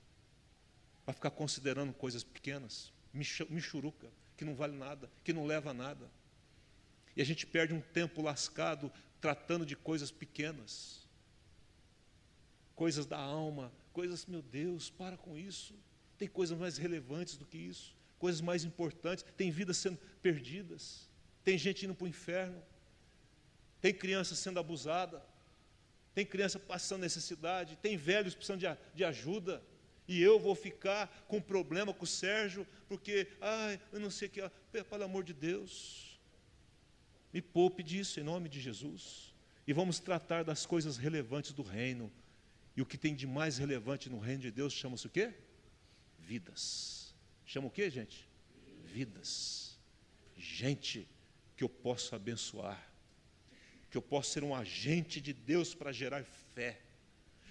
[1.03, 6.09] Para ficar considerando coisas pequenas, michuruca, que não vale nada, que não leva a nada.
[7.13, 8.89] E a gente perde um tempo lascado
[9.19, 11.05] tratando de coisas pequenas,
[12.73, 15.75] coisas da alma, coisas, meu Deus, para com isso.
[16.17, 21.09] Tem coisas mais relevantes do que isso coisas mais importantes, tem vidas sendo perdidas,
[21.43, 22.61] tem gente indo para o inferno,
[23.81, 25.19] tem criança sendo abusada,
[26.13, 29.63] tem criança passando necessidade, tem velhos precisando de, de ajuda,
[30.07, 34.31] e eu vou ficar com problema com o Sérgio, porque, ai, eu não sei o
[34.31, 36.19] que, pelo amor de Deus,
[37.33, 39.33] me poupe disso em nome de Jesus,
[39.65, 42.11] e vamos tratar das coisas relevantes do reino,
[42.77, 45.33] e o que tem de mais relevante no reino de Deus chama-se o quê?
[46.19, 47.00] Vidas.
[47.45, 48.29] Chama o que, gente?
[48.85, 49.79] Vidas.
[50.35, 51.07] Gente
[51.55, 52.91] que eu posso abençoar.
[53.89, 56.81] Que eu posso ser um agente de Deus para gerar fé.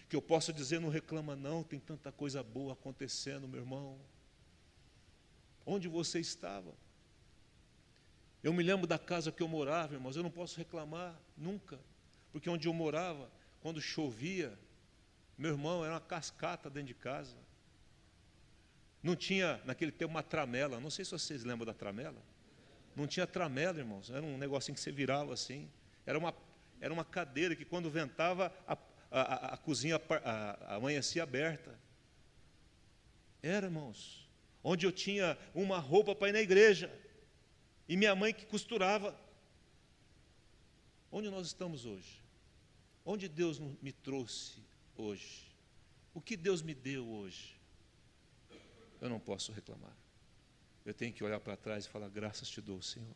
[0.08, 4.00] Que eu possa dizer, não reclama não, tem tanta coisa boa acontecendo, meu irmão.
[5.64, 6.74] Onde você estava?
[8.42, 11.78] Eu me lembro da casa que eu morava, irmãos, eu não posso reclamar nunca,
[12.32, 13.30] porque onde eu morava,
[13.60, 14.58] quando chovia,
[15.36, 17.36] meu irmão, era uma cascata dentro de casa.
[19.02, 20.78] Não tinha, naquele tempo, uma tramela.
[20.78, 22.22] Não sei se vocês lembram da tramela.
[22.94, 24.10] Não tinha tramela, irmãos.
[24.10, 25.70] Era um negocinho que você virava assim.
[26.04, 26.34] Era uma,
[26.80, 28.76] era uma cadeira que, quando ventava, a,
[29.10, 31.78] a, a cozinha a, amanhecia aberta.
[33.42, 34.28] Era, irmãos.
[34.62, 36.92] Onde eu tinha uma roupa para ir na igreja.
[37.88, 39.18] E minha mãe que costurava.
[41.10, 42.22] Onde nós estamos hoje?
[43.04, 44.62] Onde Deus me trouxe
[44.94, 45.50] hoje?
[46.12, 47.59] O que Deus me deu hoje?
[49.00, 49.96] Eu não posso reclamar.
[50.84, 53.14] Eu tenho que olhar para trás e falar: graças te dou, Senhor.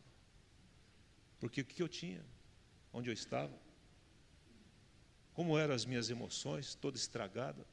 [1.39, 2.23] Porque o que eu tinha?
[2.91, 3.53] Onde eu estava?
[5.33, 7.65] Como eram as minhas emoções, toda estragada?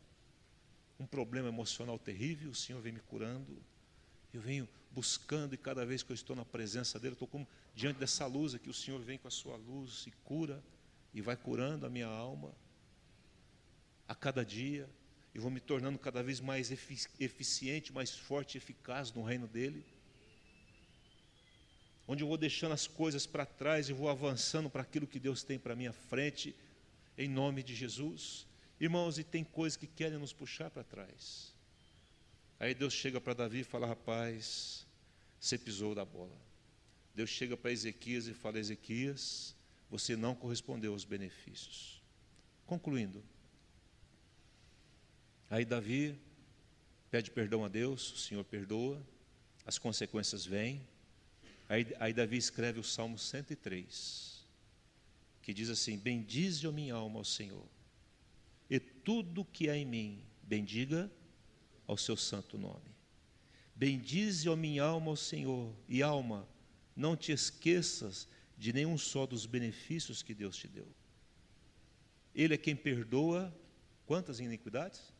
[0.98, 3.62] Um problema emocional terrível, o Senhor vem me curando.
[4.32, 7.46] Eu venho buscando e cada vez que eu estou na presença dele, eu estou como
[7.74, 10.62] diante dessa luz aqui, o Senhor vem com a sua luz e cura
[11.14, 12.54] e vai curando a minha alma
[14.08, 14.88] a cada dia
[15.34, 19.84] e vou me tornando cada vez mais eficiente, mais forte e eficaz no reino dele.
[22.06, 25.42] Onde eu vou deixando as coisas para trás e vou avançando para aquilo que Deus
[25.42, 26.54] tem para minha frente,
[27.16, 28.46] em nome de Jesus.
[28.78, 31.54] Irmãos, e tem coisas que querem nos puxar para trás.
[32.58, 34.86] Aí Deus chega para Davi e fala: Rapaz,
[35.40, 36.36] você pisou da bola.
[37.14, 39.54] Deus chega para Ezequias e fala: Ezequias,
[39.88, 42.02] você não correspondeu aos benefícios.
[42.66, 43.22] Concluindo,
[45.52, 46.18] Aí Davi
[47.10, 49.06] pede perdão a Deus, o Senhor perdoa,
[49.66, 50.80] as consequências vêm.
[51.68, 54.46] Aí, aí Davi escreve o Salmo 103,
[55.42, 57.66] que diz assim: Bendize a minha alma ao Senhor,
[58.70, 61.12] e tudo que há em mim, bendiga
[61.86, 62.90] ao seu santo nome.
[63.76, 66.48] Bendize a minha alma ao Senhor, e alma,
[66.96, 68.26] não te esqueças
[68.56, 70.88] de nenhum só dos benefícios que Deus te deu.
[72.34, 73.54] Ele é quem perdoa
[74.06, 75.12] quantas iniquidades?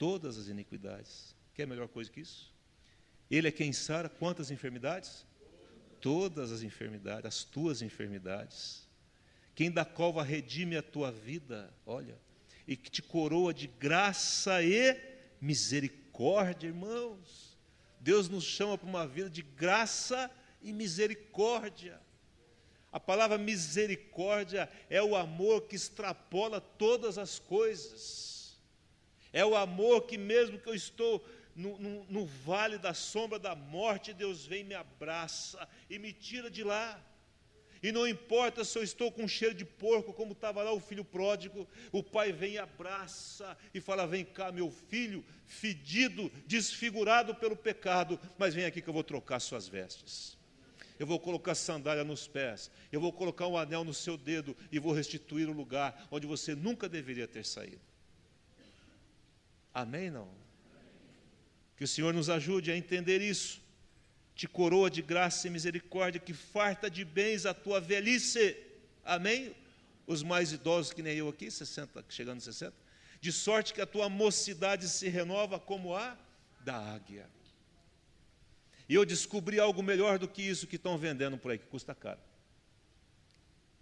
[0.00, 1.36] Todas as iniquidades.
[1.52, 2.50] Quer melhor coisa que isso?
[3.30, 5.26] Ele é quem sara quantas enfermidades?
[6.00, 8.88] Todas as enfermidades, as tuas enfermidades.
[9.54, 12.18] Quem da cova redime a tua vida, olha,
[12.66, 14.98] e que te coroa de graça e
[15.38, 17.58] misericórdia, irmãos.
[18.00, 20.30] Deus nos chama para uma vida de graça
[20.62, 22.00] e misericórdia.
[22.90, 28.39] A palavra misericórdia é o amor que extrapola todas as coisas.
[29.32, 31.24] É o amor que, mesmo que eu estou
[31.54, 36.50] no, no, no, vale da sombra da morte, Deus vem, me abraça e me tira
[36.50, 37.00] de lá.
[37.82, 41.04] E não importa se eu estou com cheiro de porco, como estava lá o filho
[41.04, 47.56] pródigo, o pai vem e abraça e fala: Vem cá, meu filho, fedido, desfigurado pelo
[47.56, 50.38] pecado, mas vem aqui que eu vou trocar suas vestes
[51.00, 54.78] eu vou colocar sandália nos pés, eu vou colocar um anel no seu dedo e
[54.78, 57.89] vou restituir o lugar onde você nunca deveria ter saído.
[59.72, 60.10] Amém?
[60.10, 60.28] Não?
[61.76, 63.60] Que o Senhor nos ajude a entender isso.
[64.34, 68.56] Te coroa de graça e misericórdia, que farta de bens a tua velhice.
[69.04, 69.54] Amém?
[70.06, 72.74] Os mais idosos que nem eu aqui, 60, chegando a 60.
[73.20, 76.16] De sorte que a tua mocidade se renova como a
[76.60, 77.28] da águia.
[78.88, 81.94] E eu descobri algo melhor do que isso que estão vendendo por aí, que custa
[81.94, 82.20] caro.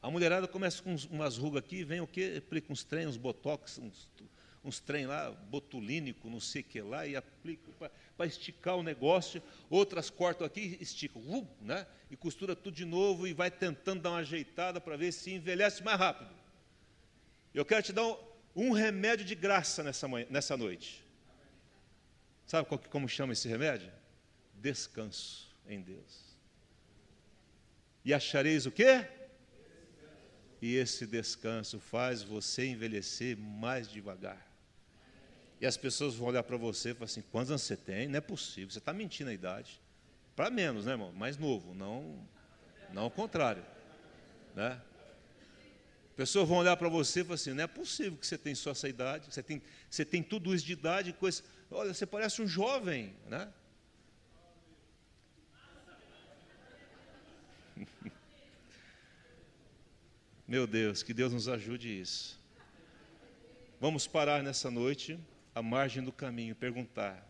[0.03, 2.35] A mulherada começa com umas rugas aqui, vem o quê?
[2.39, 4.09] Aplica uns trem, uns botox, uns,
[4.65, 9.43] uns trem lá, botulínico, não sei o que lá, e aplica para esticar o negócio.
[9.71, 11.87] Outras cortam aqui, esticam, uh, né?
[12.11, 15.83] e costura tudo de novo e vai tentando dar uma ajeitada para ver se envelhece
[15.83, 16.31] mais rápido.
[17.55, 18.17] Eu quero te dar um,
[18.55, 21.05] um remédio de graça nessa, manhã, nessa noite.
[22.47, 23.93] Sabe qual, como chama esse remédio?
[24.61, 26.37] descanso em Deus.
[28.05, 29.07] E achareis o quê?
[30.61, 34.48] E esse descanso faz você envelhecer mais devagar.
[35.61, 38.09] E as pessoas vão olhar para você e falar assim: quantos anos você tem?
[38.09, 39.81] Não é possível, você está mentindo a idade.
[40.37, 41.13] Para menos, né, irmão?
[41.13, 42.25] Mais novo, não,
[42.93, 43.65] não ao contrário.
[44.55, 44.81] Né?
[46.15, 48.71] Pessoas vão olhar para você e falar assim: não é possível que você tenha só
[48.71, 51.43] essa idade, você tem, você tem tudo isso de idade, coisa.
[51.71, 53.53] Olha, você parece um jovem, né?
[60.47, 62.39] Meu Deus, que Deus nos ajude isso.
[63.81, 65.19] Vamos parar nessa noite,
[65.59, 67.27] à margem do caminho, perguntar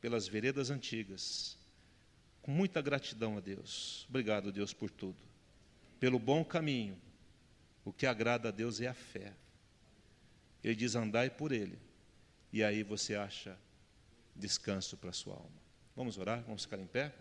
[0.00, 1.56] pelas veredas antigas,
[2.42, 4.04] com muita gratidão a Deus.
[4.08, 5.18] Obrigado, Deus, por tudo.
[6.00, 6.98] Pelo bom caminho,
[7.84, 9.32] o que agrada a Deus é a fé.
[10.62, 11.78] Ele diz: andai por ele,
[12.52, 13.56] e aí você acha
[14.34, 15.62] descanso para a sua alma.
[15.94, 16.42] Vamos orar?
[16.42, 17.14] Vamos ficar em pé?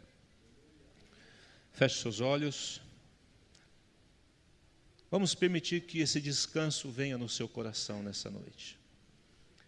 [1.72, 2.82] Feche seus olhos.
[5.12, 8.78] Vamos permitir que esse descanso venha no seu coração nessa noite.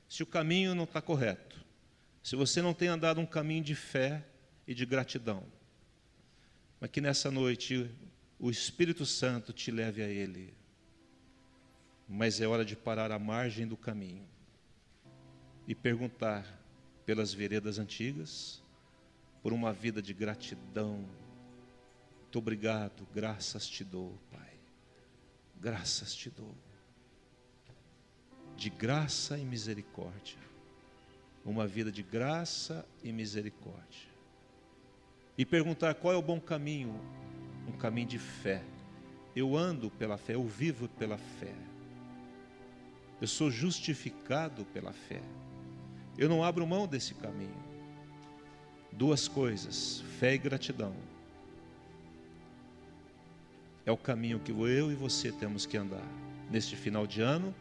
[0.09, 1.63] Se o caminho não está correto,
[2.21, 4.25] se você não tem andado um caminho de fé
[4.67, 5.43] e de gratidão,
[6.81, 7.89] mas que nessa noite
[8.37, 10.53] o Espírito Santo te leve a Ele.
[12.07, 14.27] Mas é hora de parar à margem do caminho
[15.67, 16.43] e perguntar
[17.05, 18.61] pelas veredas antigas,
[19.41, 21.07] por uma vida de gratidão,
[22.29, 24.53] muito obrigado, graças te dou, Pai.
[25.59, 26.55] Graças te dou.
[28.59, 30.37] De graça e misericórdia.
[31.45, 34.09] Uma vida de graça e misericórdia.
[35.37, 36.99] E perguntar qual é o bom caminho?
[37.69, 38.61] Um caminho de fé.
[39.33, 41.55] Eu ando pela fé, eu vivo pela fé.
[43.21, 45.21] Eu sou justificado pela fé.
[46.17, 47.63] Eu não abro mão desse caminho.
[48.91, 50.93] Duas coisas: fé e gratidão
[53.85, 56.05] é o caminho que eu e você temos que andar
[56.51, 57.55] neste final de ano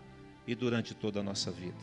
[0.48, 1.76] e durante toda a nossa vida.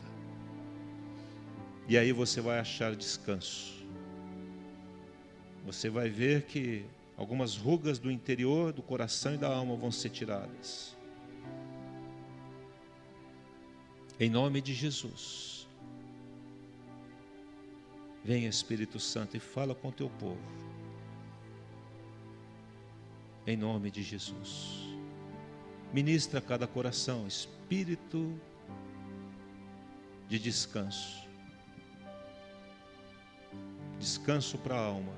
[1.88, 3.82] E aí você vai achar descanso.
[5.64, 6.84] Você vai ver que
[7.16, 10.94] algumas rugas do interior, do coração e da alma vão ser tiradas.
[14.20, 15.66] Em nome de Jesus.
[18.22, 20.66] Venha Espírito Santo e fala com teu povo
[23.46, 24.84] em nome de Jesus.
[25.92, 28.34] Ministra cada coração espírito
[30.28, 31.26] de descanso,
[33.98, 35.12] descanso para a alma.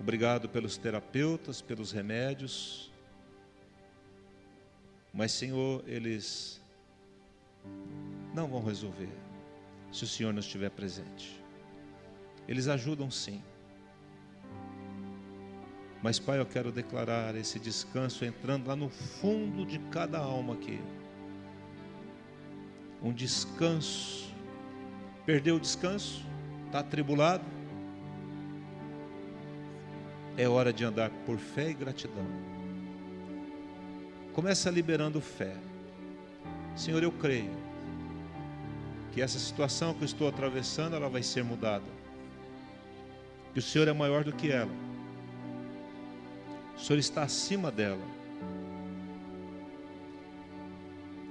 [0.00, 2.90] Obrigado pelos terapeutas, pelos remédios.
[5.12, 6.60] Mas, Senhor, eles
[8.32, 9.10] não vão resolver
[9.92, 11.38] se o Senhor não estiver presente.
[12.48, 13.42] Eles ajudam sim.
[16.02, 20.80] Mas, Pai, eu quero declarar esse descanso entrando lá no fundo de cada alma aqui.
[23.02, 24.32] Um descanso.
[25.24, 26.24] Perdeu o descanso?
[26.66, 27.44] Está atribulado?
[30.36, 32.26] É hora de andar por fé e gratidão.
[34.32, 35.56] Começa liberando fé.
[36.76, 37.50] Senhor, eu creio
[39.12, 41.84] que essa situação que eu estou atravessando, ela vai ser mudada.
[43.52, 44.70] Que o Senhor é maior do que ela.
[46.76, 48.19] O Senhor está acima dela.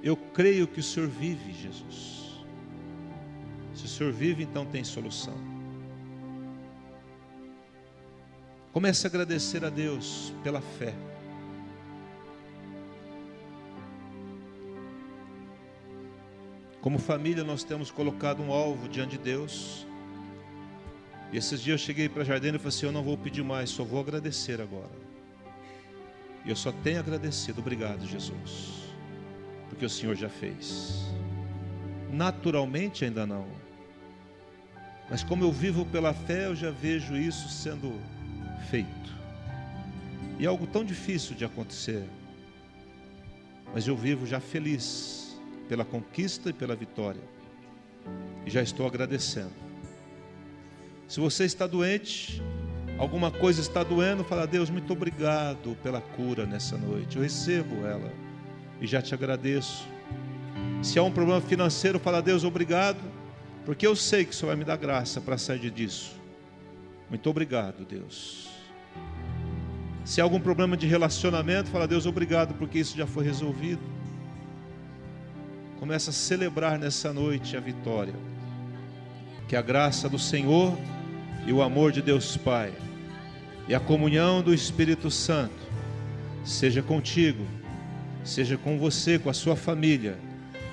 [0.02, 2.44] Eu creio que o Senhor vive, Jesus.
[3.74, 5.34] Se o Senhor vive, então tem solução.
[8.72, 10.94] Comece a agradecer a Deus pela fé.
[16.80, 19.86] Como família, nós temos colocado um alvo diante de Deus.
[21.32, 23.44] E esses dias eu cheguei para a Jardim e falei assim: Eu não vou pedir
[23.44, 25.10] mais, só vou agradecer agora.
[26.44, 27.60] E eu só tenho agradecido.
[27.60, 28.89] Obrigado, Jesus.
[29.80, 31.06] Porque o Senhor já fez.
[32.12, 33.46] Naturalmente ainda não.
[35.08, 37.98] Mas como eu vivo pela fé, eu já vejo isso sendo
[38.68, 39.10] feito.
[40.38, 42.04] E é algo tão difícil de acontecer.
[43.72, 47.22] Mas eu vivo já feliz pela conquista e pela vitória.
[48.44, 49.54] E já estou agradecendo.
[51.08, 52.42] Se você está doente,
[52.98, 57.16] alguma coisa está doendo, fala: Deus, muito obrigado pela cura nessa noite.
[57.16, 58.29] Eu recebo ela
[58.80, 59.86] e já te agradeço.
[60.82, 63.00] Se há um problema financeiro, fala: Deus, obrigado,
[63.64, 66.18] porque eu sei que o Senhor vai me dar graça para sair disso.
[67.08, 68.48] Muito obrigado, Deus.
[70.04, 73.82] Se há algum problema de relacionamento, fala: Deus, obrigado, porque isso já foi resolvido.
[75.78, 78.14] Começa a celebrar nessa noite a vitória.
[79.48, 80.78] Que a graça do Senhor
[81.46, 82.72] e o amor de Deus Pai
[83.70, 85.54] e a comunhão do Espírito Santo
[86.44, 87.46] seja contigo,
[88.24, 90.16] seja com você, com a sua família,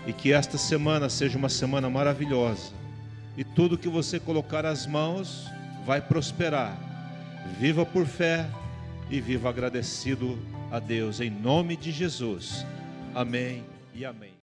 [0.06, 2.72] e que esta semana seja uma semana maravilhosa.
[3.36, 5.48] E tudo que você colocar as mãos
[5.86, 6.78] vai prosperar.
[7.60, 8.50] Viva por fé
[9.10, 10.38] e viva agradecido
[10.72, 12.66] a Deus em nome de Jesus.
[13.14, 14.34] Amém e amém.